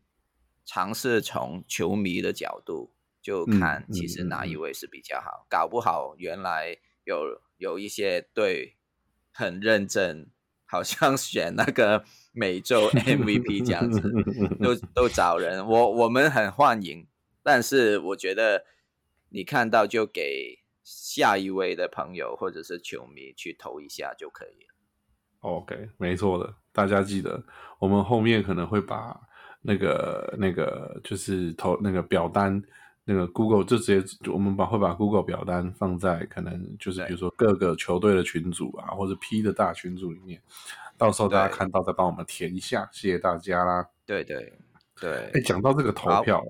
[0.67, 2.93] 尝试从球迷的角度。
[3.21, 8.77] 就看其实哪一位是比较好，搞不好原来有有一些队
[9.33, 10.31] 很认真，
[10.65, 14.01] 好像选那个美洲 MVP 这样子，
[14.63, 17.07] 都 都找人，我我们很欢迎，
[17.43, 18.65] 但是我觉得
[19.31, 24.75] 你看到就给下一位的朋友或者是球迷去投一下就可以了。
[25.41, 27.43] OK，没错的，大家记得
[27.79, 29.21] 我们后面可能会把
[29.61, 32.63] 那个那个就是投那个表单。
[33.11, 40.43] 那个 Google 就直接，我们把会把 Google 表单放在可能就是比如说各个球队的群组啊，或者 P 的大群组里面，
[40.99, 43.89] 到时候大家看到再帮我们填一下，谢谢大家啦。
[44.05, 44.53] 对对
[45.01, 45.31] 对。
[45.33, 46.45] 哎，讲到这个投票，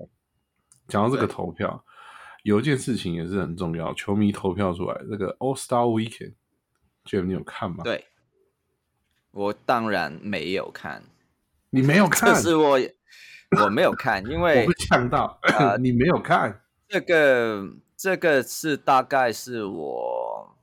[0.89, 1.81] 讲到这个投票，
[2.43, 6.33] 有一件事情也是很重要，球迷投票出来这个 All Star Weekend，
[7.05, 7.83] 就你有看吗？
[7.83, 8.05] 对，
[9.31, 11.03] 我当然没有看，
[11.69, 12.79] 你没有看， 这是我。
[13.63, 15.39] 我没有看，因为 我呛到。
[15.41, 17.67] 呃， 你没有看这个，
[17.97, 20.55] 这个是大概是我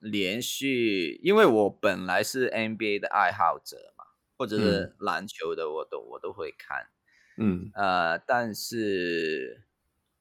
[0.00, 4.04] 连续，因为我本来是 NBA 的爱好者嘛，
[4.36, 6.88] 或者是篮球的，我都我都会看。
[7.36, 9.62] 嗯，呃，但是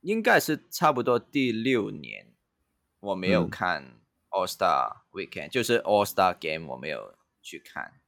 [0.05, 2.31] 应该是差不多第六年
[2.99, 3.99] 我没有看
[4.29, 7.99] All Star Weekend，就是 All Star Game 我没有去看，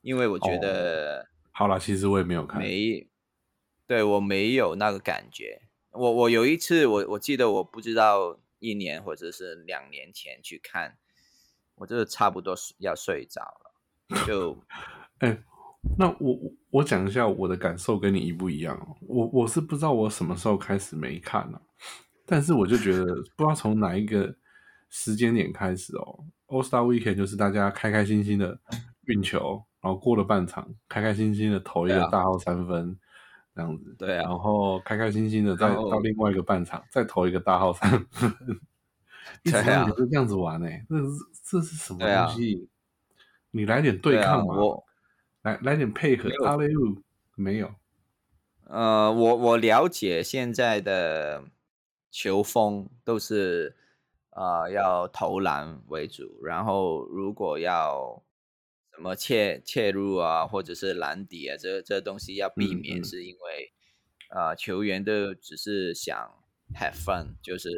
[0.00, 2.58] 因为我觉得好了，其实我也没有看。
[2.58, 3.06] 没。
[3.86, 10.96] 对我没有那个感觉，我我有一次我我记得我不知道一年或者是两年前去看，
[11.74, 14.56] 我就是差不多要睡着了，就，
[15.18, 15.42] 哎，
[15.96, 16.38] 那我
[16.70, 21.60] 我讲一下我的感受跟你一不一样，我我是不知道我什么时候开始没看了，
[22.24, 23.04] 但是我就觉得
[23.36, 24.34] 不知道从哪一个
[24.88, 28.58] 时间点开始哦，All Star Weekend 就是大家开开心心的
[29.06, 32.98] 运球，然后过了半场，开开心心的投一个大号三分。
[33.54, 38.34] 这样子，对啊，然后开开心心的再到另外一个半场，再投一个大号三分，
[39.44, 41.10] 一直是这样子玩诶，这是
[41.44, 42.66] 这是什么东西？
[43.50, 44.54] 你来点对抗嘛，
[45.42, 47.02] 来来点配合，阿雷乌
[47.34, 47.74] 没有。
[48.64, 51.44] 呃，我我了解现在的
[52.10, 53.76] 球风都是
[54.30, 58.22] 呃要投篮为主，然后如果要。
[58.94, 63.72] 什么切切入啊，或者是篮底啊，这这东西要避免，是因为
[64.28, 66.14] 啊，球员都只是想
[66.78, 67.70] have fun，就是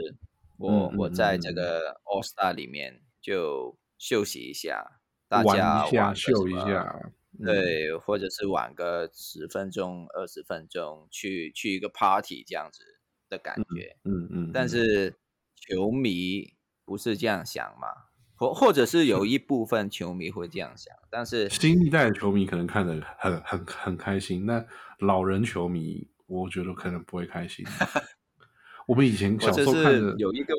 [0.59, 7.13] 我我在这个 All Star 里面就休息一下，大家玩秀一下，
[7.43, 12.83] 对，或者是晚个十分钟、二十分钟，去去一个 party 这样子
[13.29, 15.17] 的感觉，嗯嗯，但是
[15.55, 16.55] 球迷
[16.85, 17.89] 不是这样想嘛。
[18.37, 24.67] 或或者是有一部分球迷会这样想，但是新一代的球迷可能看得很很很开心，那
[24.99, 27.65] 老人球迷我觉得可能不会开心。
[28.89, 30.53] 我们以前小时候看的有一个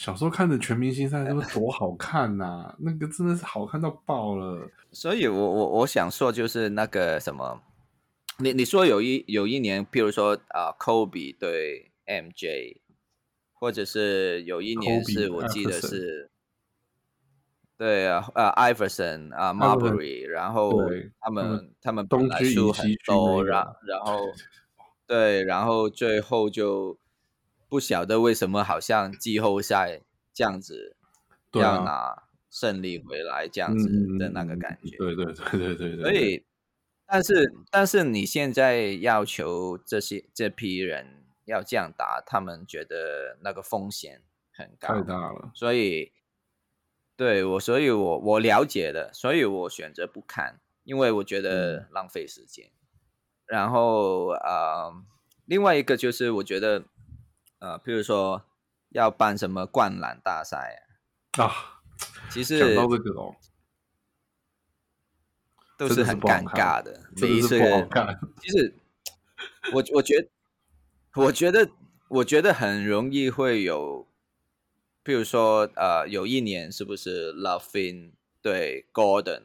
[0.00, 2.74] 小时候看的全明星赛，那么多好看呐！
[2.80, 4.66] 那个真的是好看到爆了。
[4.90, 7.60] 所以我我我想说就是那个什么，
[8.38, 12.78] 你你说有一有一年，譬如说啊，Kobe 对 MJ，
[13.52, 16.30] 或者是有一年是我记得是。
[17.76, 20.72] 对啊，呃，艾弗森啊，Marbury，然后
[21.20, 24.18] 他们他们本来输很多，然然后
[25.06, 26.96] 对，然后最后就
[27.70, 30.02] 不晓得为什么好像季后赛
[30.34, 30.94] 这样子
[31.52, 34.98] 要拿胜利回来这样子的那个感觉。
[34.98, 36.02] 对对对对对对。
[36.02, 36.44] 所以，
[37.06, 44.20] 但是但是你现在要求这些这批人要这样打，他们觉得那个风险
[44.52, 46.12] 很高，太大了，所以。
[47.16, 52.70] 对我，所以我我了解的，所以我选择不看，因为我觉得浪费时间。
[53.44, 54.90] 然后呃，
[55.44, 56.84] 另外一个就是我觉得，
[57.60, 58.44] 呃，譬如说
[58.88, 60.82] 要办什么灌篮大赛
[61.38, 61.80] 啊，
[62.28, 63.36] 其实讲到这个哦，
[65.78, 67.58] 都是很尴尬的，每一次。
[68.40, 68.74] 其实
[69.72, 70.28] 我我觉得，
[71.14, 71.70] 我觉得
[72.08, 74.06] 我觉得很容易会有。
[75.02, 79.44] 譬如说，呃，有一年是不是 Lovin 对 Gordon？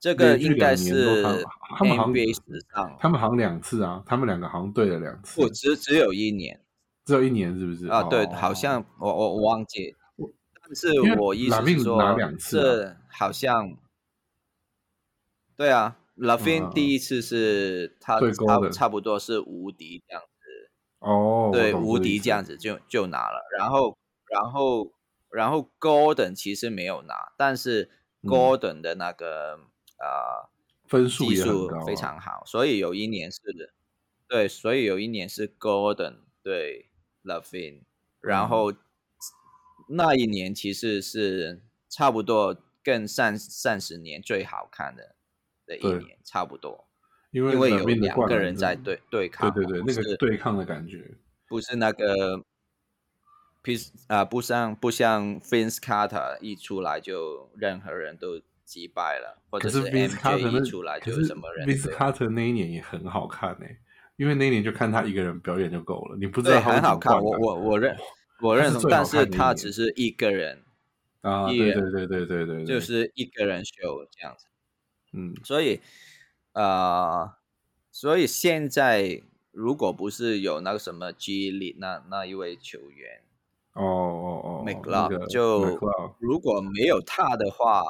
[0.00, 5.40] 这个应该是 NBA 史上，他们好像两次啊，他们两个好像对了两次。
[5.40, 6.60] 不，只只有一年，
[7.04, 7.86] 只有一年是不是？
[7.88, 9.94] 啊，对，好像我我我忘记，
[10.62, 10.88] 但是
[11.18, 13.76] 我意思是说，这好像，
[15.56, 20.70] 对啊，Lovin 第一次是他差差不多是无敌这样子，
[21.00, 23.96] 哦，对，无敌这样子就就拿了，然后。
[24.32, 24.92] 然后，
[25.28, 27.90] 然后 Gordon 其实没有拿，但是
[28.22, 29.54] Gordon 的那个
[29.98, 30.46] 啊
[30.86, 33.40] 分数技术非常好，所以有一年是，
[34.28, 36.89] 对，所以有一年是 Golden 对
[37.24, 37.82] Lavin，
[38.20, 38.72] 然后
[39.88, 45.14] 那一年其实是差不多跟上上十年最好看的
[45.66, 46.88] 的一年，差不多，
[47.30, 51.16] 因为因为有两个人在对对抗，对对对，那个对抗的感觉，
[51.46, 52.44] 不是那个。
[53.62, 53.72] 不
[54.06, 61.68] 啊，不像不像 Vince Carter 一出来就任何人都击败了，或者是 Vince Carter 一出来就什么人。
[61.68, 63.66] Vince Carter 那一年也很好看呢，
[64.20, 67.18] 因为那一年就看他一个人表演就够了，你不知道很好看。
[67.18, 67.96] 我我我认
[68.42, 70.62] 我认同，但是他只是一个人
[71.22, 73.72] 啊，对对对对对对，就是一个人秀
[74.10, 74.44] 这样子。
[75.14, 75.80] 嗯，所以
[76.52, 77.38] 啊，
[77.90, 83.22] 所以现在如果不是有那个什么 G 里那那一位球员。
[83.72, 85.78] 哦哦哦，McLeod 就
[86.18, 87.82] 如果没有他的话，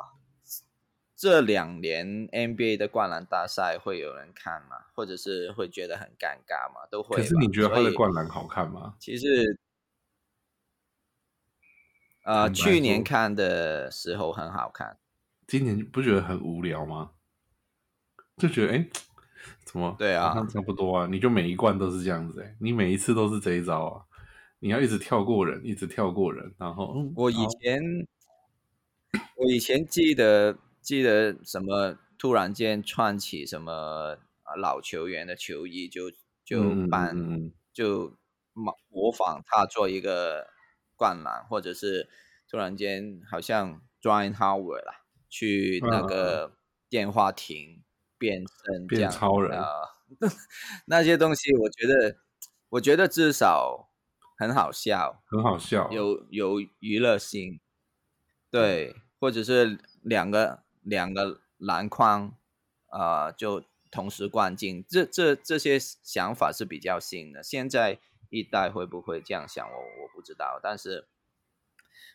[1.21, 4.87] 这两年 NBA 的灌篮大赛会有人看吗？
[4.95, 6.81] 或者是会觉得很尴尬吗？
[6.91, 7.14] 都会。
[7.14, 8.95] 可是你觉得他的灌篮好看吗？
[8.99, 9.59] 其实，
[12.25, 14.97] 呃，去年看的时候很好看，
[15.47, 17.11] 今年不觉得很无聊吗？
[18.39, 18.89] 就觉得哎，
[19.66, 19.95] 怎么？
[19.99, 24.07] 对啊，差不多啊，你就每一冠都是这样子哎，你每一次都是这一招啊。
[24.61, 27.79] 你要一直跳过人，一直跳过人，然后我以前
[29.37, 34.18] 我以前记得记得什么，突然间串起什么
[34.57, 36.11] 老球员的球衣，就
[36.45, 38.16] 就扮就
[38.53, 40.49] 模模仿他做一个
[40.97, 42.09] 灌篮，或者是
[42.49, 46.57] 突然间好像 John Howard 啦，去那个
[46.89, 47.83] 电话亭
[48.18, 49.66] 变身变超人啊，
[50.87, 52.16] 那些东西，我觉得
[52.70, 53.89] 我觉得至少。
[54.41, 57.61] 很好笑，很好笑，有有娱乐性，
[58.51, 62.33] 对，或者是两个两个篮筐，
[62.91, 67.43] 呃，就同时灌进，这这这些想法是比较新的。
[67.43, 71.07] 现在一代会不会这样想，我我不知道，但是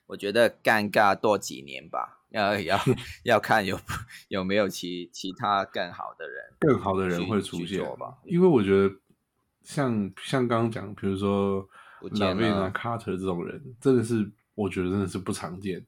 [0.07, 2.79] 我觉得尴尬多几年吧，要 要
[3.23, 3.79] 要看有
[4.27, 8.95] 有没有其其他更好的人，更好的人会出现吧，因为我觉得
[9.63, 11.67] 像像刚刚讲，比如说。
[12.19, 15.83] 老魏啊，卡特这种人真的是，我觉得真的是不常见。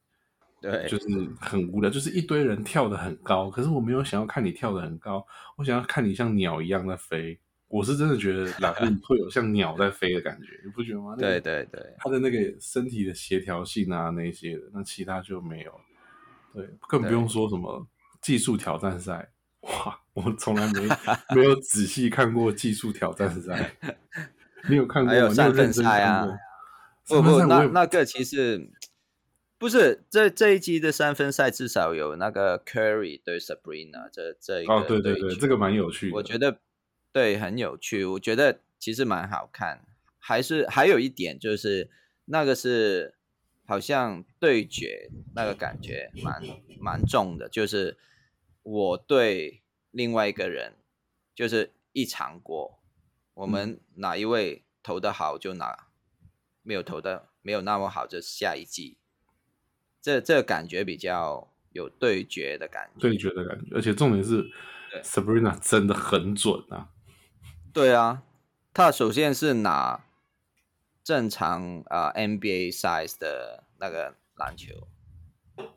[0.72, 1.08] 对，就是
[1.40, 7.40] 很无聊，就是一堆人跳的很高，可是我没有想要看你跳的很高，我想要看你像鸟一样在飞。
[7.70, 11.16] 我是真的觉得老魏 会有像鸟在飞的感觉，你不觉得吗？
[11.18, 15.72] 对对对，他的那个身体的协调性啊，那些的，那其他就没有。
[16.54, 17.86] 对，更不用说什么
[18.22, 19.30] 技术挑战赛。
[19.62, 20.88] 哇，我从来没
[21.36, 23.72] 没有仔细看过技术挑战赛。
[24.70, 25.12] 你有看过？
[25.12, 26.26] 还有三分赛啊！
[27.06, 28.70] 不不，那那个其实
[29.58, 36.16] 不是这这一季的三分赛至少有那个 Curry 对 Sabrina 这这一个哦，对对对，这个蛮有趣的。
[36.16, 36.60] 我觉得
[37.12, 39.84] 对很有趣，我觉得其实蛮好看。
[40.20, 41.90] 还是还有一点就是
[42.26, 43.16] 那个是
[43.66, 46.44] 好像对决那个感觉蛮
[46.80, 47.98] 蛮重的，就是
[48.62, 50.74] 我对另外一个人
[51.34, 52.80] 就是一场过，
[53.34, 55.88] 我们哪一位投的好就哪，
[56.62, 58.98] 没有投的没有那么好就下一季。
[60.02, 63.00] 这这个感觉比较有对决的感觉。
[63.00, 64.50] 对决的感觉，而且重点是
[65.04, 66.90] Sabrina 真的很准啊。
[67.74, 68.24] 对啊，
[68.74, 70.04] 他首先是拿
[71.04, 74.88] 正常啊、呃 NBA size 的那个篮球，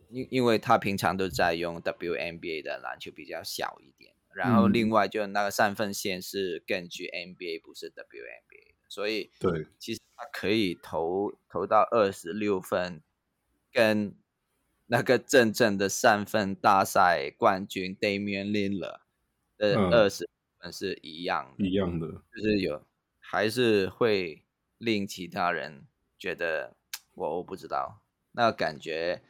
[0.09, 13.03] 因因为他平常都在用 WNBA 的篮球比较小一点，然后嗯另外就那个三分线是根据 NBA 不是 WNBA 的，所以对，其实他可以投投到二十六分，
[13.73, 14.15] 跟
[14.87, 19.01] 那个真正的三分大赛冠军 Damian Lillard
[19.57, 21.65] 的嗯二十分是一样的。
[21.67, 22.07] 一样的。
[22.35, 22.85] 就是有
[23.19, 24.45] 还是会
[24.79, 25.87] 令其他人
[26.19, 26.75] 觉得
[27.15, 28.03] 我我不知道，
[28.33, 29.23] 那感觉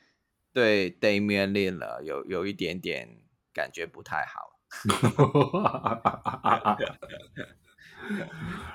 [0.52, 3.20] 对 Damian Lillard 有有一点点
[3.52, 4.58] 感觉不太好。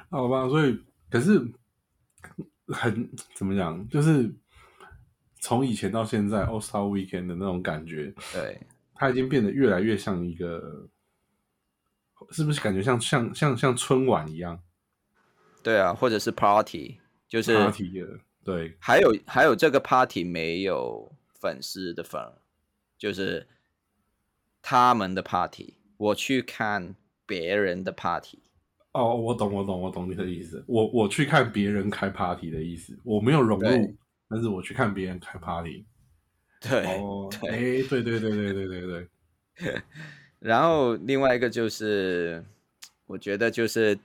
[0.10, 1.40] 好吧，所以可是
[2.68, 4.30] 很怎么讲，就是
[5.46, 8.60] 从以前到现在 All Star Weekend 的那种感觉，对
[8.96, 10.90] 它已经变得越来越像一个，
[12.32, 14.60] 是不是感觉像像像像春晚一样
[15.62, 22.34] 对啊，或者是 Party，就是？party 了，对，还有还有这个 Party 没有粉丝的份儿，
[22.98, 23.48] 就是
[24.64, 26.96] 他们的 Party，我去看
[27.28, 28.40] 别人的 Party。
[28.94, 30.66] 哦，我懂，我懂，我懂你的意思。
[30.68, 33.96] 我我去看别人开 party 的意思，我没有融入对，
[34.30, 35.86] 但是我去看别人开 party。
[36.62, 39.08] 对，哎，对对对对对对
[39.58, 39.82] 对，
[40.40, 42.44] 然后另外一个就是，
[43.06, 44.00] 我觉得就是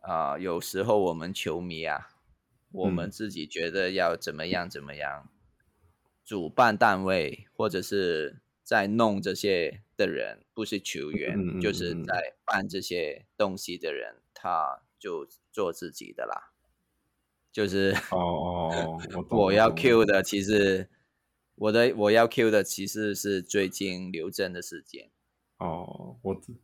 [0.00, 2.08] 啊、有时候我们球迷啊，
[2.72, 5.28] 我们嗯自己觉得要怎么样怎么样，
[6.24, 16.50] 主办单位或者是在弄这些的人，不是球员，嗯嗯就是嗯在办这些东西的人，他就做自己的啦。
[17.52, 20.88] 就是哦哦哦，我懂我要 Q 的，其实
[21.54, 25.10] 我的我要 Q 的其实是最近刘真的事件。
[25.58, 26.54] 哦，我只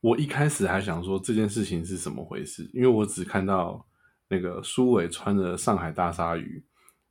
[0.00, 3.86] 我一开始还想说这件事情是怎么回事，因为我只看到
[4.28, 6.62] 那个苏伟穿着上海大鲨鱼。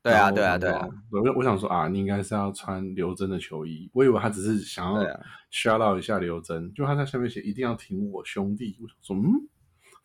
[0.03, 5.01] 对啊对啊对啊我想说我我想说啊，你应该是要穿刘真的球衣，我以为他只是想要
[5.49, 9.47] shout out 一下刘真，就他在下面写一定要挺我兄弟，我想说嗯，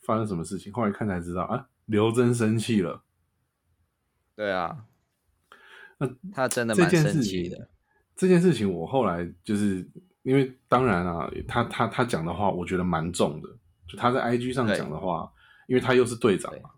[0.06, 0.72] 发生什么事情？
[0.72, 3.02] 后来看才知道啊，刘真生气了。
[4.38, 4.84] 对啊，
[5.98, 7.68] 那他真的这蛮生气的。，
[8.14, 9.84] 这件事情我后来就是
[10.22, 13.48] 因为当然啊，他他他讲的话，我觉得蛮重的。
[13.88, 15.28] 就他在 IG 上对讲的话，
[15.66, 16.70] 因为他又是队长嘛，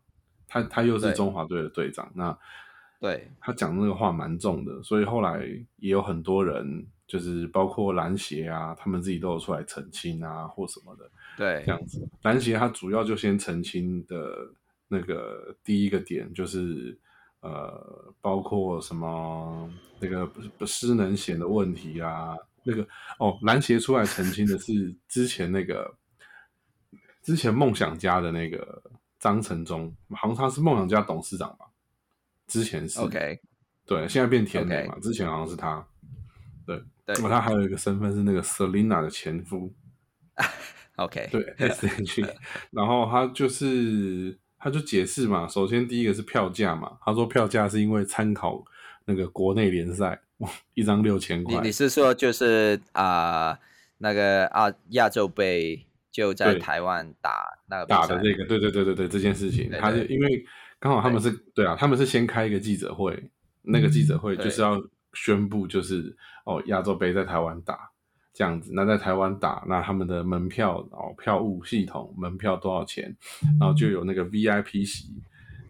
[0.49, 2.35] 他他又是中华队的队长，那
[2.99, 5.45] 对他讲那个话蛮重的，所以后来
[5.77, 11.11] 也有很多人，就是包括篮协啊，他们自己都有出来澄清啊，或什么的。
[11.37, 12.09] 对这样子。
[12.23, 14.35] 篮协他主要就先澄清的
[14.89, 16.99] 那个第一个点就是
[17.41, 19.69] 呃，包括什么
[19.99, 22.87] 那个不不失能险的问题啊，那个
[23.19, 25.97] 哦，篮协出来澄清的是之前那个
[27.23, 28.83] 之前梦想家的那个
[29.19, 31.67] 张成忠，好像他是梦想家董事长吧，
[32.47, 33.41] 之前是 OK
[33.87, 35.87] 对，现在变田磊 OK 嘛之前好像是他，
[36.67, 37.17] 对，对。
[37.25, 39.73] 哦他还有一个身份是那个 Selina 的前夫。
[40.97, 42.23] OK 对 S H，
[42.71, 48.63] 然后他就是他就解释嘛，首先第一个是票价嘛，他说票价是因为参考
[49.07, 53.59] 那个国内联赛，哇一张六千块你你，是说就是啊、
[53.99, 60.45] 那个啊亚洲杯就在台湾打那个打的这个，对对对对对，这件事情，对他就因为
[60.79, 63.31] 刚好他们是对啊，他们是先开一个记者会，
[63.63, 64.81] 那个记者会就是要
[65.15, 67.90] 宣布就是哦亚洲杯在台湾打。
[68.33, 73.17] 这样子，那在台湾打，那他们的门票哦，票务系统门票多少钱？
[73.59, 75.23] 然后就有那个 VIP 席，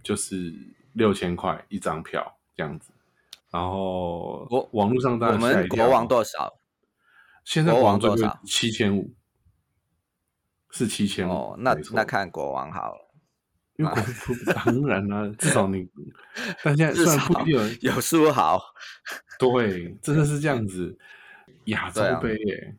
[0.02, 0.52] 就是
[0.92, 2.92] 六千块一张票这样子。
[3.50, 6.54] 然后国网络上大我家吓一跳们国王多少？
[7.44, 9.12] 现在国王最贵多少七千五，
[10.70, 13.10] 是七千五哦，那那看国王好了，
[13.76, 15.88] 因为国不当然啦、至少你，
[16.62, 18.62] 但现在虽至然不少一定有输好。
[19.38, 20.96] 对，真的是这样子。
[21.64, 22.76] 亚洲杯耶，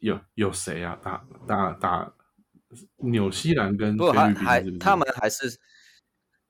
[0.00, 0.98] 有有谁啊？
[1.02, 2.12] 打打打
[2.96, 4.78] 纽西兰跟不菲律宾还还是不是？
[4.78, 5.60] 他们还是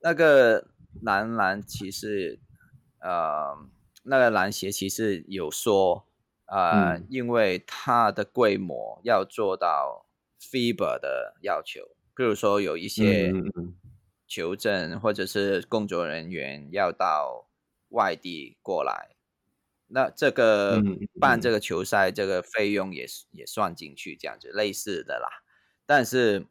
[0.01, 0.69] 那个
[1.03, 2.41] 男篮，其实
[3.01, 3.57] 呃，
[4.05, 6.07] 那个篮协其实有说，
[6.47, 10.07] 呃，嗯因为它的规模要做到
[10.41, 11.81] FIBA 的要求，
[12.15, 13.33] 譬如说有一些
[14.27, 17.49] 球证或者是工作人员要到
[17.91, 19.16] 外地过来，
[19.89, 20.83] 那这个
[21.21, 25.29] 办这个球赛这个费用也是也算进去，这样子类似的啦。
[25.87, 26.47] 但是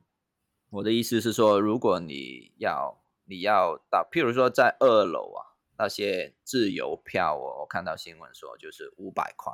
[0.70, 9.52] 我的意思是说，如果你要你要到，譬如说在二楼啊，那些自由票，我我看到新闻说就是五百块，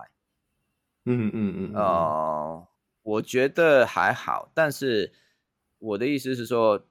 [1.05, 2.67] 嗯嗯嗯，呃，
[3.01, 5.11] 我觉得还好，但是
[5.79, 6.85] 我的意思是说，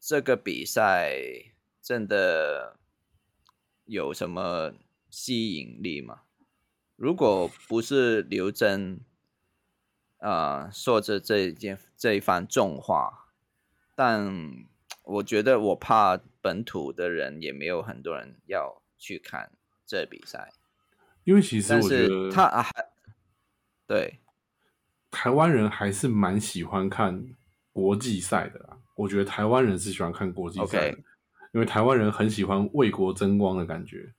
[0.00, 1.16] 这个比赛
[1.80, 2.76] 真的
[3.84, 4.72] 有什么
[5.08, 6.22] 吸引力吗？
[7.02, 9.00] 如果不是刘真，
[10.18, 13.26] 呃，说着这一件这一番重话，
[13.96, 14.32] 但
[15.02, 19.50] 我觉得我怕本土的人也没有很多人要去看
[19.84, 20.52] 这比赛，
[21.24, 22.64] 因为其实是我觉得他啊
[23.84, 24.20] 对。
[25.10, 27.34] 台湾人还是蛮喜欢看
[27.72, 28.78] 国际赛的啦。
[28.94, 30.90] 我觉得台湾人是喜欢看国际赛
[31.52, 34.14] 因为台湾人很喜欢为国争光的感觉。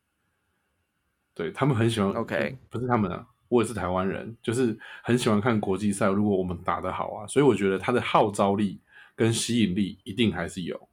[1.33, 6.07] 对他们很喜欢 OK 不是他们啊，我也是台湾人，就是很喜欢看国际赛。
[6.07, 8.79] 如果我们打得好啊，所以我觉得他的号召力
[9.15, 10.89] 跟吸引力一定还是有，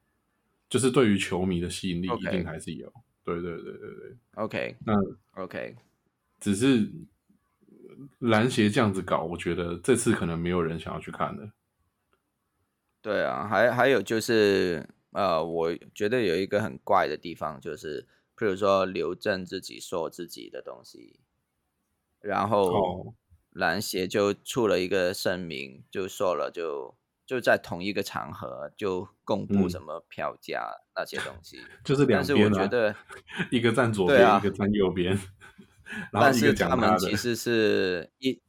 [0.69, 2.93] 就是对于球迷的吸引力一定还是有。
[3.23, 4.95] 对对对对对，OK 那
[5.43, 5.77] OK，
[6.41, 6.91] 只是
[8.19, 11.51] 篮协这样子搞，我觉得这次可能没有人想要去看的。
[13.03, 18.07] 对啊，还还有就是呃，我觉得有一个很怪的地方，就是
[18.41, 21.21] 譬如说刘正自己说自己的东西，
[22.21, 23.15] 然后哦
[23.51, 32.97] 篮协就出了一个声明，就说了就就在同一个场合就公布嗯什么票价、那些东西， 就是两但是我边、啊，觉得
[33.51, 35.21] 一个站左边，啊一个站右边，
[36.11, 38.41] 但是他他们其实是 一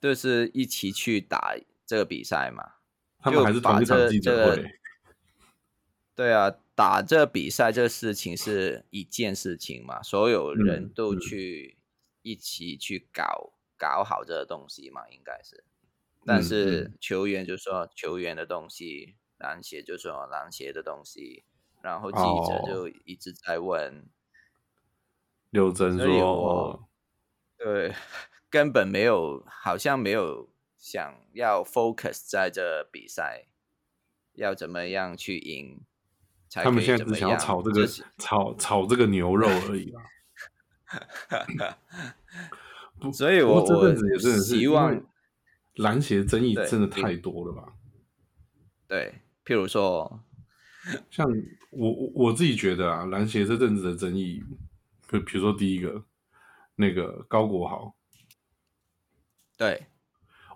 [0.00, 2.74] 就是一起去打这个比赛嘛，
[3.18, 4.70] 他们还是同一场记者就把这会。
[6.14, 11.18] 对啊，打这比赛这事情是一件事情嘛，所有人嗯都嗯。
[11.18, 11.76] 去
[12.22, 15.64] 一起去搞搞好这个东西嘛，应该是。
[16.24, 21.42] 但嗯是球员就说球员的东西，篮协就说篮协的东西，
[21.82, 22.62] 然后记者哦。
[22.64, 24.08] 就一直在问，
[25.50, 26.88] 刘真说我
[27.58, 27.92] ：“对，
[28.48, 33.48] 根本没有，好像没有想要 focus 在这比赛，
[34.34, 35.80] 要怎么样去赢，
[36.48, 40.02] 才他们现在只想要炒这个是炒炒这个牛肉而已啊。
[42.98, 45.00] 不所以我这阵子也真的是希望
[45.76, 47.74] 篮协争议真的太多了吧？
[48.88, 50.24] 对，譬如说，
[51.10, 51.24] 像
[51.70, 54.42] 我我我自己觉得啊，篮协这阵子的争议，
[55.08, 56.02] 比比如说第一个
[56.74, 57.94] 那个高国豪，
[59.56, 59.86] 对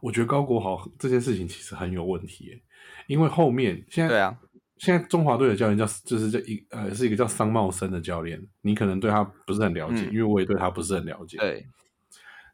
[0.00, 2.62] 我觉得高国豪这件事情其实很有问题耶，
[3.06, 4.40] 因为后面现在对啊，
[4.82, 10.12] 现在中华队的教练叫就是这一呃是一个叫桑茂森的教练，你可能对他不是很了解，嗯。
[10.12, 11.64] 因为我也对他不是很了解。，对。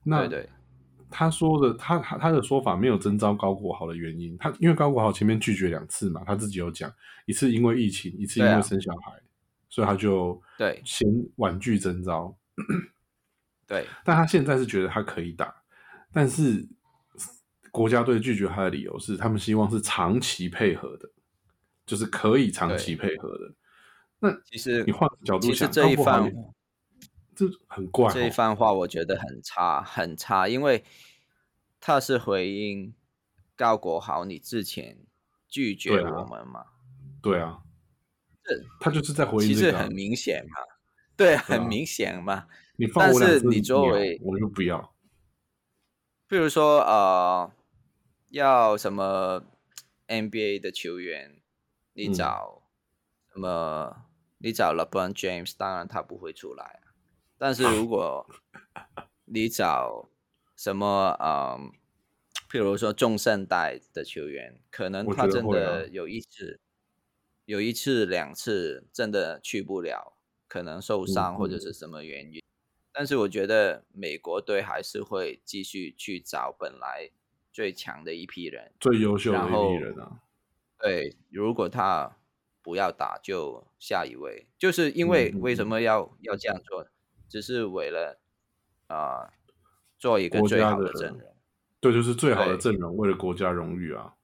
[0.04, 0.48] 那对对。
[1.08, 6.92] 他说的他他他的说法没有征召高国豪的原因，他因为高国豪前面拒绝两次嘛，他自己有讲，
[7.24, 9.12] 一次因为疫情，一次因为生小孩，
[9.70, 12.36] 所以他就对先婉拒征召。
[13.66, 13.86] 对。
[14.04, 15.54] 但他现在是觉得他可以打，
[16.12, 16.68] 但是
[17.70, 21.08] 国家队拒绝他的理由是，他们希望是长期配合的，
[21.88, 23.54] 就是可以长期配合的。
[24.20, 26.32] 那其实你换个角度想，其实这一番
[27.34, 28.12] 这很怪、哦。
[28.12, 30.84] 这一番话我觉得很差很差，因为
[31.80, 32.92] 他是回应
[33.56, 34.98] 高国豪你之前
[35.48, 36.66] 拒绝我们嘛，
[37.22, 37.62] 对啊
[38.44, 40.56] 这，他就是在回应其这个啊、实很明显嘛，
[41.16, 42.46] 对，很明显嘛。
[42.76, 44.94] 你放我两次但是你作鸟为我就不要。
[46.28, 47.50] 比如说呃，
[48.30, 49.44] 要什么
[50.06, 51.37] NBA 的球员，
[51.98, 52.62] 你嗯找
[53.32, 54.04] 什么？
[54.38, 56.94] 你找 LeBron James，当然他不会出来啊。
[57.36, 58.24] 但是如果
[59.26, 60.08] 你找
[60.56, 61.72] 什么嗯，
[62.48, 66.60] 譬如说中生代的球员，可能他真的有一次、
[67.46, 72.40] 有一次两次真的去不了，可能受伤或者嗯是什么原因。
[72.92, 77.10] 但是我觉得美国队还是会继续去找本来
[77.52, 78.72] 最强的一批人。
[78.78, 80.20] 最优秀的一批人啊，
[80.78, 82.16] 对，如果他
[82.62, 84.46] 不要打，就下一位。
[84.58, 86.86] 就是因为为什么要、要这样做，
[87.28, 88.20] 只是为了
[88.86, 89.32] 啊、
[89.98, 91.34] 做一个最好的的阵容。
[91.80, 94.14] 对，就是最好的阵容，为了国家荣誉啊。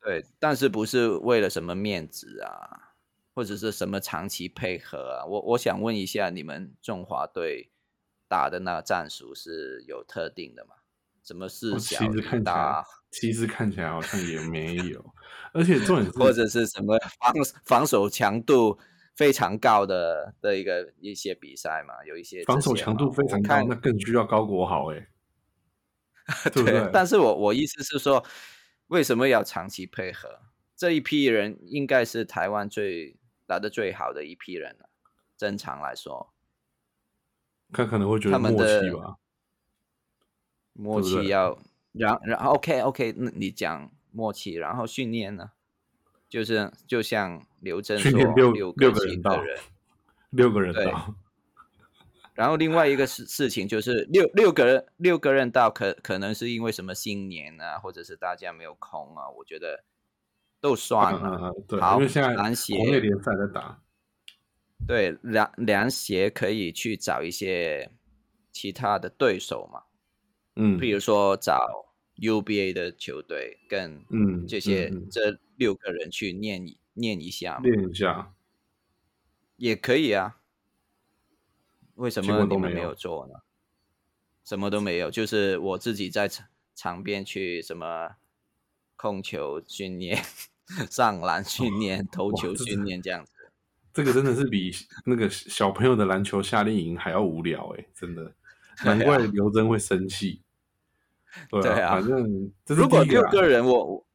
[0.00, 2.94] 对，但是不是为了什么面子啊，
[3.34, 5.24] 或者是什么长期配合啊？
[5.24, 7.70] 我我想问一下，你们中华队
[8.28, 10.74] 打的那个战术是有特定的嘛？
[11.24, 15.14] 什么四其小实看起来打，，其实看起来好像也没有，
[15.52, 17.32] 而且重点是，或者是什么防
[17.64, 18.78] 防守强度
[19.16, 21.94] 非常高的的一个一些比赛嘛？
[22.04, 25.08] 有一些防守强度非常高，那更需要高国豪 哎、
[26.52, 26.90] 对？
[26.92, 28.24] 但是我我意思是说，
[28.88, 30.40] 为什么要长期配合？
[30.76, 33.16] 这一批人应该是台湾最
[33.46, 34.90] 打的最好的一批人了。
[35.36, 36.32] 正常来说，
[37.72, 39.16] 他可能会觉得默契吧，
[40.74, 41.58] 默契要，
[41.92, 45.52] 然然后 OK OK，那你讲默契，然后训练呢，
[46.28, 49.58] 就是就像刘真说六六六个个人到人，
[50.30, 51.14] 六个人对到，
[52.34, 59.84] 然后另外一个事事情就是六六个人六个人到可可能是因为什么新年啊，或者是大家没有空啊，我觉得
[60.60, 61.54] 都算嗯了。
[61.80, 63.80] 好因为现在篮协国内联赛在打，
[64.88, 67.90] 对，凉凉鞋可以去找一些
[68.50, 69.84] 其他的对手嘛，
[70.56, 71.86] 嗯比如说找
[72.16, 78.32] UBA 的球队跟嗯这些、这六个人去念一念一下嘛，练一下，
[79.56, 80.36] 也可以啊。
[81.96, 83.34] 为什么你们没有有做呢？
[84.44, 88.16] 什么都没有，就是我自己在场场边去什么
[88.96, 90.22] 控球训练、
[90.90, 93.32] 上篮训练、投球训练这样子。
[93.92, 94.72] 这个真的是比
[95.04, 98.34] 那个小朋友的篮球夏令营还要无聊哎、真的，
[98.84, 100.40] 难怪刘真会生气。
[101.50, 104.06] 对对啊反正如果六个人我，我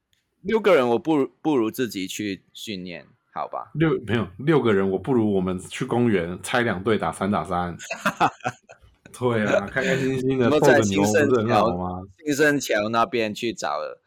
[0.42, 3.72] 六个人我不如不如自己去训练，好吧？
[3.74, 7.76] 六没有六个人，我不如我们去公园拆两队打三打三。
[9.20, 12.04] 对啊，开开心心的我们斗牛，在新生桥吗？
[12.24, 14.00] 新生桥那边去找了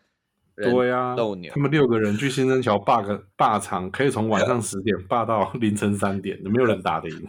[0.57, 7.29] 对啊斗牛他，们六个人去新生桥霸个霸场，可以从晚上十点霸到凌晨三点，没有人打得赢。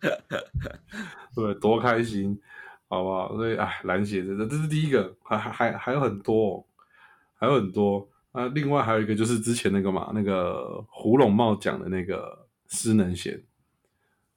[1.34, 2.38] 对，多开心，
[2.88, 3.34] 好不好？
[3.36, 6.64] 所以，哎，篮协这这是第一个，还还还还有很多、哦，
[7.34, 8.08] 还有很多。
[8.32, 13.42] 啊，另外还有一个就是之前那个嘛，那个胡龙茂讲的那个失能险，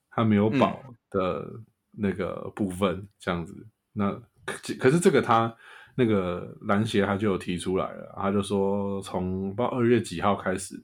[0.09, 1.45] 他没有保的
[1.91, 3.68] 那个部分，这样子。
[3.91, 4.12] 那
[4.45, 5.53] 可可是这个他
[5.93, 10.82] 那个篮协他就有提出来了，他就说从不知道二月几号开始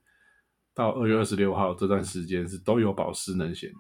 [0.76, 3.78] 到二月二十六号这段时间是都有保失能险的。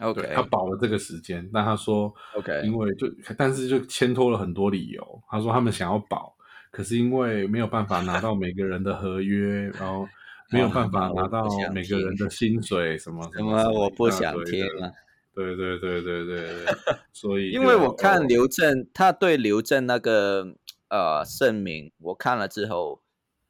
[0.00, 5.22] OK 他保了这个时间，但他说 OK 因为就但是就牵拖了很多理由。
[5.28, 6.34] 他说他们想要保，
[6.70, 10.08] 可是因为没有办法拿到每个人的合约，然后
[10.50, 14.92] 没有办法拿到每个人的薪水什么什么我不想听听了。
[15.32, 16.74] 对对对对对对，
[17.12, 20.56] 所以因为我看哦刘正，他对刘正那个
[20.88, 23.02] 呃声明，我看了之后，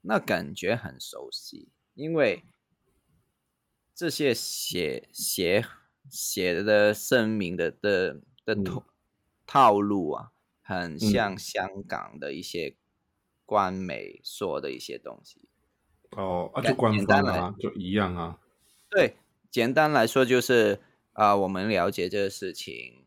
[0.02, 2.44] 那感觉很熟悉，因为
[3.94, 5.64] 这些写写
[6.10, 8.86] 写的声明的的的嗯套
[9.46, 12.76] 套路啊，很像香港的一些
[13.46, 15.48] 官媒说的一些东西。
[16.10, 18.38] 哦啊，就官简单来方啊，就一样啊。
[18.90, 19.14] 对，
[19.50, 20.80] 简单来说就是
[21.12, 23.04] 啊、我们了解这个事情，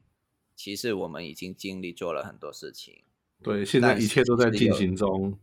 [0.55, 3.03] 其实我们已经尽力做了很多事情。
[3.41, 5.37] 对，现在一切都在进行中。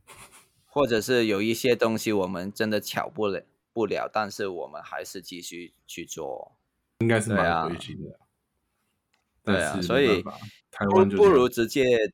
[0.67, 6.57] 或者是有一些东西我们真的巧不了不了，但是我们还是继续去做。
[7.01, 8.19] 应该是蛮推行的。
[9.43, 10.23] 对啊所以
[10.71, 12.13] 台不湾就不如直接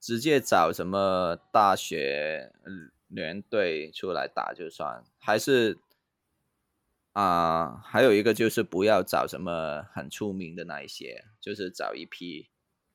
[0.00, 2.72] 直接找什么大学呃
[3.08, 5.78] 联队出来打就算，还是
[7.12, 12.48] 啊、还有一个就是不要找什么很出名的那一些，就是找一批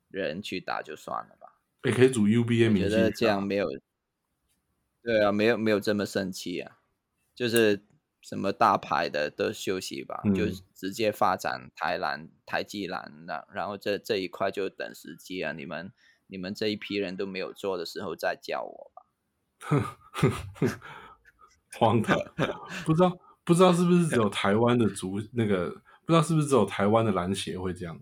[0.09, 1.59] 人去打就算了吧。
[1.83, 3.67] 也可以组 UBA 我明星觉得这样没有，
[5.03, 6.79] 对啊，没有没有这么生气啊，
[7.35, 7.83] 就是
[8.27, 15.93] 什么大牌的都休息吧，就嗯直接发展台篮、台技篮的然后这这一块就等时机啊，你们
[16.25, 19.03] 你们这一批人都没有做的时候再叫我吧。
[21.77, 22.17] 荒唐，
[22.83, 25.69] 不知道不知道是不是只有台湾的足那个，
[26.03, 27.99] 不知道是不是只有台湾的篮协会这样，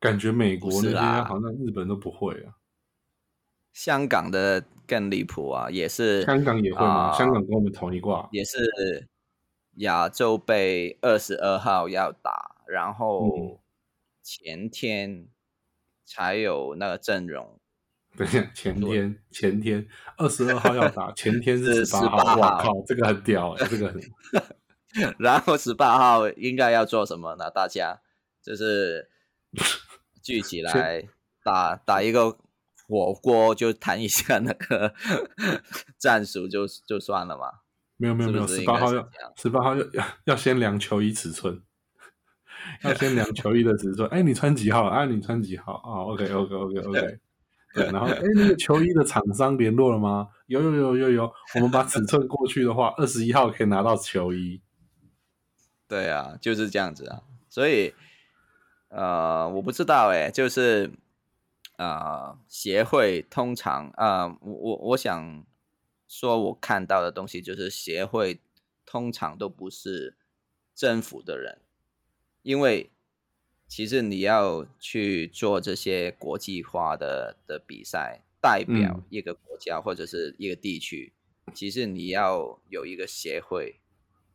[0.00, 2.56] 感觉美国那些不是啦好像日本都不会啊，
[3.74, 7.10] 香港的更离谱啊，也是香港也会吗？
[7.10, 9.08] 啊香港跟我们同一挂，也是
[9.76, 13.60] 亚洲杯二十二号要打，然嗯后
[14.22, 15.28] 前天
[16.04, 17.58] 才有那个阵容。
[18.14, 19.88] 等一下，前天前天
[20.18, 24.00] 二十二号要打，前天是是十八18号，哇靠，这个很屌哎、这个很
[25.18, 27.50] 然后十八号应该要做什么呢？
[27.50, 28.02] 大家
[28.42, 29.10] 就是
[30.22, 31.08] 聚起 来
[31.42, 32.36] 打打一个
[32.86, 34.94] 火锅，就谈一下那个
[35.98, 37.61] 战术就就算了嘛。
[38.02, 41.62] 没有没有没有，十八号要十八号要要要先量球衣尺寸，
[42.82, 44.08] 要先量球衣的尺寸。
[44.08, 44.86] 哎，你穿几号？
[44.86, 45.74] 啊，你穿几号？
[45.74, 47.18] 啊，OK，OK，OK，OK。
[47.74, 50.28] 对，然后哎，那个球衣的厂商联络了吗？
[50.46, 54.60] 有有有有有，我们把尺寸过去的话，二十一号可以拿到球衣。
[55.86, 57.22] 对啊，就是这样子啊。
[57.48, 57.94] 所以，
[58.88, 60.90] 呃，我不知道哎，就是
[61.76, 65.44] 啊，协会通常啊，我我我想
[66.12, 68.40] 说，我看到的东西就是协会
[68.84, 70.16] 通常都不是
[70.74, 71.60] 政府的人，
[72.42, 72.90] 因为。
[73.68, 81.14] 其实你要去做这些国际化的的比赛，代表一个国家或者是一个地区，
[81.54, 83.80] 其实你要有一个协会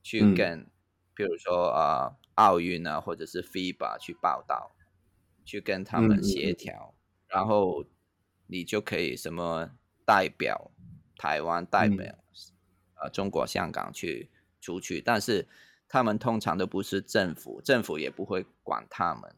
[0.01, 0.67] 去跟，
[1.13, 4.75] 比如说啊奥运啊或者是 FIBA 去报道，
[5.45, 6.95] 去跟他们协调，
[7.27, 7.85] 然后
[8.47, 9.69] 你就可以什么
[10.03, 10.71] 代表
[11.17, 12.15] 台湾代表
[13.01, 14.29] 呃中国香港去
[14.61, 15.47] 出去，但是。
[15.89, 19.33] 他们通常都不是政府，政府也不会管他们。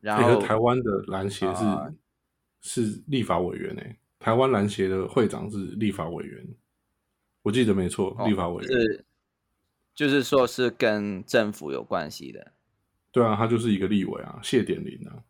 [0.00, 1.94] 然后台湾的篮协是
[2.60, 6.44] 是立法委员诶，台湾篮协的会长是立法委员，
[7.42, 9.04] 我记得没错，立法委员是
[9.94, 12.52] 就是说是跟政府有关系的。
[13.12, 15.22] 对啊，他就是一个立委啊，谢点林啊。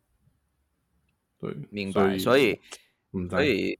[1.39, 2.17] 对，明白。
[2.17, 2.59] 所以
[3.29, 3.77] 所以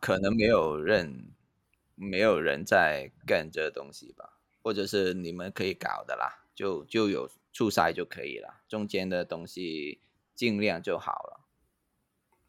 [0.00, 1.32] 可能没有人
[1.94, 4.34] 没有人在干这东西吧。
[4.60, 10.02] 或者是你们可以搞的啦，就就有初赛就可以了，中间的东西
[10.34, 11.40] 尽量就好了。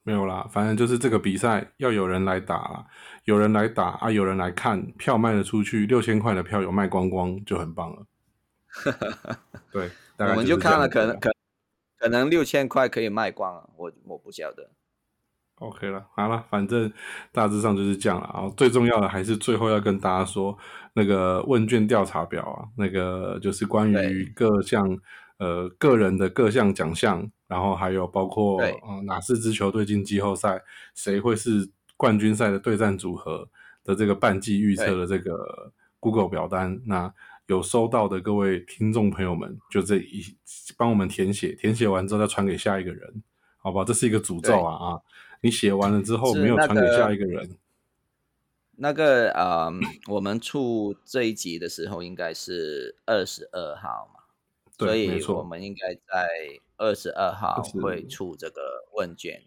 [0.04, 2.88] 没有啦，反正就是这个比赛要有人来打，
[3.24, 8.06] 有人来打啊，有人来看，票卖得出去，六千块的票有卖光光就很棒了。
[9.72, 11.32] 对，我们就看了，可能可
[11.98, 14.72] 可能六千块可以卖光了，我我不晓得。
[15.60, 16.92] OK 了，好了，反正
[17.32, 18.50] 大致上就是这样了啊。
[18.56, 20.58] 最重要的还是最后要跟大家说，
[20.94, 24.98] 那个问卷调查表啊，那个就是关于各项
[25.38, 30.62] 呃个人的各项奖项，然后还有包括呃哪四支球队进季后赛，
[30.96, 33.50] 谁会是冠军赛的对战组合
[33.84, 37.14] 的这个半季预测的这个 Google 表单，那
[37.48, 40.24] 有收到的各位听众朋友们，就这一
[40.78, 43.24] 帮我们填写，填写完之后再传给下一个人，
[43.58, 43.84] 好吧？
[43.84, 45.02] 这是一个诅咒啊啊！
[45.42, 47.58] 你写完了之后没有传给下一个人。
[48.82, 49.70] 那个呃，
[50.08, 54.22] 我们出这一集的时候应该是二十二号嘛，
[54.78, 56.30] 所以我们应该在
[56.78, 59.44] 二十二号会出这个问卷，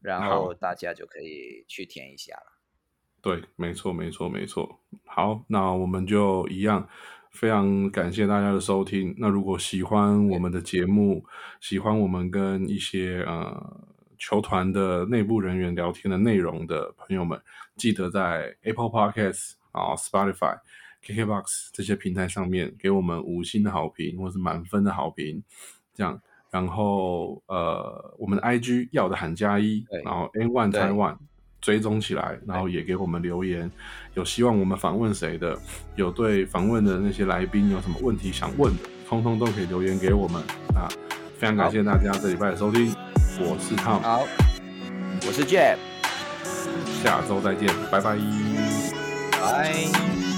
[0.00, 2.58] 然后大家就可以去填一下了。
[3.20, 4.80] 对，没错，没错，没错。
[5.04, 6.88] 好，那我们就一样，
[7.30, 9.14] 非常感谢大家的收听。
[9.18, 11.26] 那如果喜欢我们的节目，
[11.60, 13.91] 喜欢我们跟一些呃。
[14.22, 17.36] 球团的内部人员聊天的内容的朋友们，
[17.76, 20.56] 记得在 Apple Podcast 啊、Spotify、
[21.04, 25.42] KKBox 这些平台上面给我们五星的好评，或是满分的好评，
[25.92, 26.22] 这样。
[26.52, 31.16] 然后呃，我们的 IG 要的喊加一，然后 N One Taiwan
[31.60, 33.68] 追踪起来，然后也给我们留言，
[34.14, 35.58] 有希望我们访问谁的，
[35.96, 40.40] 有对访问的那些来宾有什么问题想问的，通通都可以留言给我们
[40.76, 40.86] 啊！
[41.38, 42.94] 非常感谢大家这礼拜的收听。
[43.40, 44.26] 我是 Tom，好，
[45.26, 45.76] 我是 Jeff，
[47.02, 48.16] 下周再见，拜拜，
[49.40, 50.31] 拜。